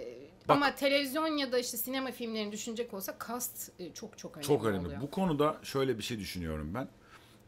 Bak- 0.48 0.56
ama 0.58 0.76
televizyon 0.76 1.28
ya 1.38 1.52
da 1.52 1.60
işte 1.60 1.78
sinema 1.78 2.12
filmlerini 2.12 2.52
düşünecek 2.52 2.94
olsa 2.94 3.18
kast 3.18 3.72
e, 3.80 3.94
çok 3.94 4.18
çok 4.18 4.32
önemli 4.38 4.48
Çok 4.48 4.66
önemli. 4.66 4.86
oluyor. 4.88 5.02
Bu 5.02 5.12
konuda 5.12 5.58
şöyle 5.64 5.98
bir 5.98 6.04
şey 6.04 6.20
düşünüyorum 6.20 6.74
ben. 6.74 6.88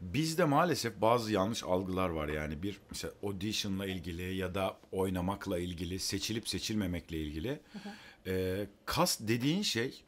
Bizde 0.00 0.44
maalesef 0.44 1.00
bazı 1.00 1.32
yanlış 1.32 1.62
algılar 1.64 2.08
var 2.08 2.28
yani 2.28 2.62
bir 2.62 2.80
mesela 2.90 3.12
audition'la 3.22 3.86
ilgili 3.86 4.34
ya 4.36 4.54
da 4.54 4.76
oynamakla 4.92 5.58
ilgili, 5.58 5.98
seçilip 5.98 6.48
seçilmemekle 6.48 7.16
ilgili. 7.18 7.60
Ee, 8.26 8.66
cast 8.96 9.20
dediğin 9.20 9.62
şey 9.62 10.02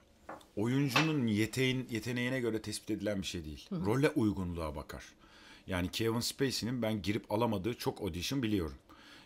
oyuncunun 0.57 1.27
yeteğin, 1.27 1.87
yeteneğine 1.90 2.40
göre 2.40 2.62
tespit 2.62 2.90
edilen 2.90 3.22
bir 3.22 3.27
şey 3.27 3.44
değil. 3.44 3.68
Role 3.72 4.11
uygunluğa 4.11 4.77
bakar. 4.77 5.05
Yani 5.66 5.90
Kevin 5.90 6.20
Spacey'nin 6.20 6.83
ben 6.83 7.03
girip 7.03 7.33
alamadığı 7.33 7.74
çok 7.74 8.00
audition 8.03 8.42
biliyorum. 8.42 8.77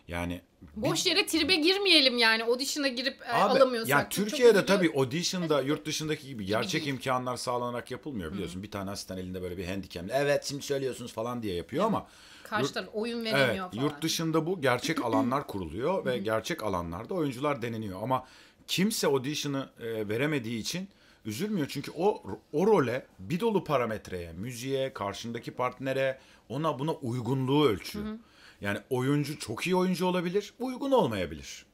Yani 0.07 0.41
Boş 0.75 1.05
yere 1.05 1.25
tribe 1.25 1.55
girmeyelim 1.55 2.17
yani. 2.17 2.43
Audition'a 2.43 2.87
girip 2.87 3.21
e, 3.21 3.31
Abi, 3.33 3.59
alamıyorsak. 3.59 3.89
Ya 3.89 3.97
Bu 3.97 4.15
çok 4.15 4.25
Türkiye'de 4.29 4.65
tabii 4.65 4.91
audition'da 4.95 5.61
yurt 5.61 5.85
dışındaki 5.85 6.27
gibi 6.27 6.45
gerçek 6.45 6.81
değil. 6.85 6.93
imkanlar 6.93 7.37
sağlanarak 7.37 7.91
yapılmıyor 7.91 8.33
biliyorsun. 8.33 8.63
Bir 8.63 8.71
tane 8.71 8.91
asistan 8.91 9.17
elinde 9.17 9.41
böyle 9.41 9.57
bir 9.57 9.65
handicam'le 9.65 10.09
evet 10.13 10.45
şimdi 10.45 10.63
söylüyorsunuz 10.65 11.13
falan 11.13 11.43
diye 11.43 11.55
yapıyor 11.55 11.85
ama 11.85 12.07
Karşı 12.43 12.63
yurt- 12.63 12.73
taraf 12.73 12.89
oyun 12.93 13.25
evet 13.25 13.33
veremiyor 13.33 13.71
falan. 13.71 13.83
yurt 13.83 14.01
dışında 14.01 14.45
bu 14.45 14.61
gerçek 14.61 15.01
alanlar 15.05 15.47
kuruluyor 15.47 16.05
ve 16.05 16.17
gerçek 16.17 16.63
alanlarda 16.63 17.13
oyuncular 17.13 17.61
deneniyor 17.61 18.03
ama 18.03 18.25
kimse 18.69 19.07
audition'ı 19.07 19.69
e, 19.79 20.09
veremediği 20.09 20.59
için 20.59 20.89
üzülmüyor 21.25 21.67
çünkü 21.69 21.91
o 21.97 22.23
o 22.53 22.67
role 22.67 23.05
bir 23.19 23.39
dolu 23.39 23.63
parametreye, 23.63 24.33
müziğe, 24.33 24.93
karşındaki 24.93 25.51
partnere, 25.51 26.19
ona 26.49 26.79
buna 26.79 26.93
uygunluğu 26.93 27.65
ölçüyor. 27.65 28.05
Yani 28.61 28.79
oyuncu 28.89 29.39
çok 29.39 29.67
iyi 29.67 29.75
oyuncu 29.75 30.05
olabilir, 30.05 30.53
uygun 30.59 30.91
olmayabilir. 30.91 31.65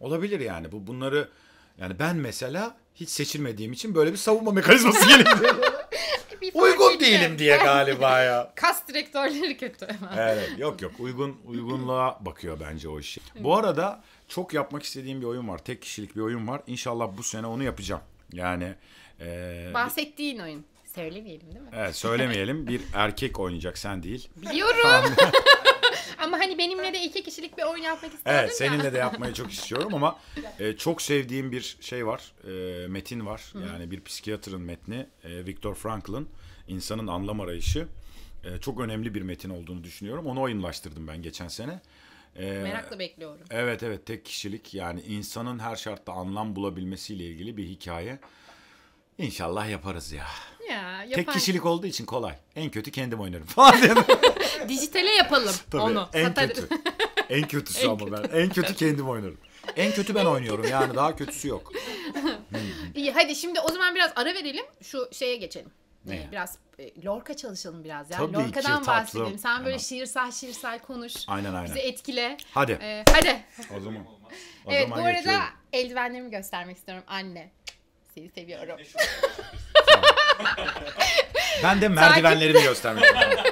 Olabilir 0.00 0.40
yani. 0.40 0.72
Bu 0.72 0.86
bunları 0.86 1.28
yani 1.78 1.98
ben 1.98 2.16
mesela 2.16 2.76
hiç 2.94 3.08
seçilmediğim 3.08 3.72
için 3.72 3.94
böyle 3.94 4.12
bir 4.12 4.16
savunma 4.16 4.52
mekanizması 4.52 5.08
fark 6.52 6.80
uygun 6.80 7.00
değilim 7.00 7.38
diye 7.38 7.56
galiba 7.56 8.20
ya. 8.20 8.52
Kas 8.54 8.88
direktörleri 8.88 9.56
kötü. 9.56 9.86
Evet, 10.16 10.50
yok 10.58 10.82
yok 10.82 10.92
uygun 10.98 11.36
uygunluğa 11.46 12.18
bakıyor 12.20 12.60
bence 12.60 12.88
o 12.88 13.00
işi. 13.00 13.20
Bu 13.40 13.56
arada 13.56 14.02
çok 14.28 14.54
yapmak 14.54 14.82
istediğim 14.82 15.20
bir 15.20 15.26
oyun 15.26 15.48
var. 15.48 15.58
Tek 15.64 15.82
kişilik 15.82 16.16
bir 16.16 16.20
oyun 16.20 16.48
var. 16.48 16.62
İnşallah 16.66 17.08
bu 17.16 17.22
sene 17.22 17.46
onu 17.46 17.62
yapacağım. 17.62 18.02
Yani 18.32 18.74
e, 19.20 19.70
Bahsettiğin 19.74 20.38
oyun. 20.38 20.64
Söylemeyelim 20.94 21.46
değil 21.50 21.60
mi? 21.60 21.70
evet 21.76 21.96
söylemeyelim. 21.96 22.66
Bir 22.66 22.80
erkek 22.94 23.40
oynayacak 23.40 23.78
sen 23.78 24.02
değil. 24.02 24.28
Biliyorum. 24.36 25.14
Ama 26.18 26.38
hani 26.38 26.58
benimle 26.58 26.92
de 26.92 27.02
iki 27.04 27.22
kişilik 27.22 27.58
bir 27.58 27.62
oyun 27.62 27.82
yapmak 27.82 28.14
isterdim 28.14 28.38
Evet 28.40 28.48
ya. 28.50 28.54
seninle 28.56 28.92
de 28.92 28.98
yapmayı 29.08 29.34
çok 29.34 29.52
istiyorum 29.52 29.94
ama 29.94 30.18
e, 30.58 30.76
çok 30.76 31.02
sevdiğim 31.02 31.52
bir 31.52 31.76
şey 31.80 32.06
var. 32.06 32.32
E, 32.44 32.86
metin 32.86 33.26
var. 33.26 33.52
Yani 33.72 33.90
bir 33.90 34.04
psikiyatrın 34.04 34.60
metni. 34.60 35.06
E, 35.24 35.46
Viktor 35.46 35.74
Frankl'ın 35.74 36.28
İnsanın 36.68 37.06
Anlam 37.06 37.40
Arayışı. 37.40 37.88
E, 38.44 38.58
çok 38.60 38.80
önemli 38.80 39.14
bir 39.14 39.22
metin 39.22 39.50
olduğunu 39.50 39.84
düşünüyorum. 39.84 40.26
Onu 40.26 40.40
oyunlaştırdım 40.40 41.08
ben 41.08 41.22
geçen 41.22 41.48
sene. 41.48 41.80
E, 42.36 42.44
Merakla 42.46 42.98
bekliyorum. 42.98 43.46
Evet 43.50 43.82
evet 43.82 44.06
tek 44.06 44.24
kişilik 44.24 44.74
yani 44.74 45.00
insanın 45.00 45.58
her 45.58 45.76
şartta 45.76 46.12
anlam 46.12 46.56
bulabilmesiyle 46.56 47.24
ilgili 47.24 47.56
bir 47.56 47.64
hikaye. 47.64 48.18
İnşallah 49.18 49.70
yaparız 49.70 50.12
ya. 50.12 50.26
Ya 50.70 51.04
Tek 51.08 51.18
yapar. 51.18 51.34
kişilik 51.34 51.66
olduğu 51.66 51.86
için 51.86 52.04
kolay. 52.04 52.34
En 52.56 52.70
kötü 52.70 52.90
kendim 52.90 53.20
oynarım 53.20 53.46
falan. 53.46 53.74
Dijitale 54.68 55.10
yapalım 55.10 55.54
Tabii, 55.70 55.82
onu. 55.82 56.08
en 56.12 56.24
Satarız. 56.28 56.54
kötü. 56.54 56.68
En 57.28 57.48
kötüsü 57.48 57.80
En 57.86 57.90
ama 57.90 58.12
ben. 58.12 58.38
En 58.38 58.48
kötü 58.48 58.74
kendim 58.74 59.08
oynarım. 59.08 59.38
En 59.76 59.92
kötü 59.92 60.14
ben 60.14 60.24
oynuyorum 60.24 60.64
yani 60.70 60.94
daha 60.94 61.16
kötüsü 61.16 61.48
yok. 61.48 61.72
İyi 62.94 63.12
hadi 63.12 63.36
şimdi 63.36 63.60
o 63.60 63.68
zaman 63.72 63.94
biraz 63.94 64.12
ara 64.16 64.34
verelim. 64.34 64.64
Şu 64.82 65.08
şeye 65.12 65.36
geçelim. 65.36 65.70
Neye? 66.06 66.22
Ee, 66.22 66.32
Biraz 66.32 66.58
e, 66.78 67.04
Lorca 67.04 67.34
çalışalım 67.36 67.84
biraz 67.84 68.10
ya. 68.10 68.16
Tabii 68.18 68.32
ki, 68.32 68.38
Lorca'dan 68.38 68.82
tatlım. 68.82 68.86
bahsedelim. 68.86 69.38
Sen 69.38 69.58
böyle 69.58 69.68
Hemen. 69.70 69.78
şiirsel 69.78 70.30
şiirsel 70.32 70.78
konuş. 70.78 71.14
Aynen 71.28 71.54
aynen. 71.54 71.64
Bizi 71.64 71.78
etkile. 71.78 72.36
Hadi 72.54 72.78
Ee, 72.82 73.04
hadi. 73.12 73.44
o 73.76 73.80
zaman. 73.80 74.02
O 74.66 74.72
evet 74.72 74.86
bu 74.86 74.90
zaman 74.94 75.04
arada 75.04 75.16
geçiyorum. 75.18 75.42
eldivenlerimi 75.72 76.30
göstermek 76.30 76.76
istiyorum. 76.76 77.04
Anne. 77.06 77.50
Seni 78.14 78.30
seviyorum. 78.30 78.76
Ben 81.62 81.80
de 81.80 81.88
merdivenlerimi 81.88 82.62
göstermek 82.62 83.04
istiyorum. 83.04 83.44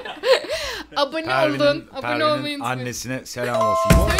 Abone 0.97 1.27
Pervin'in- 1.27 1.61
olun. 1.63 1.89
Abone 1.93 2.01
Pervin'in 2.01 2.21
olmayı 2.25 2.55
unutmayın. 2.57 2.61
annesine 2.81 3.27
selam 3.27 3.63
olsun. 3.63 4.17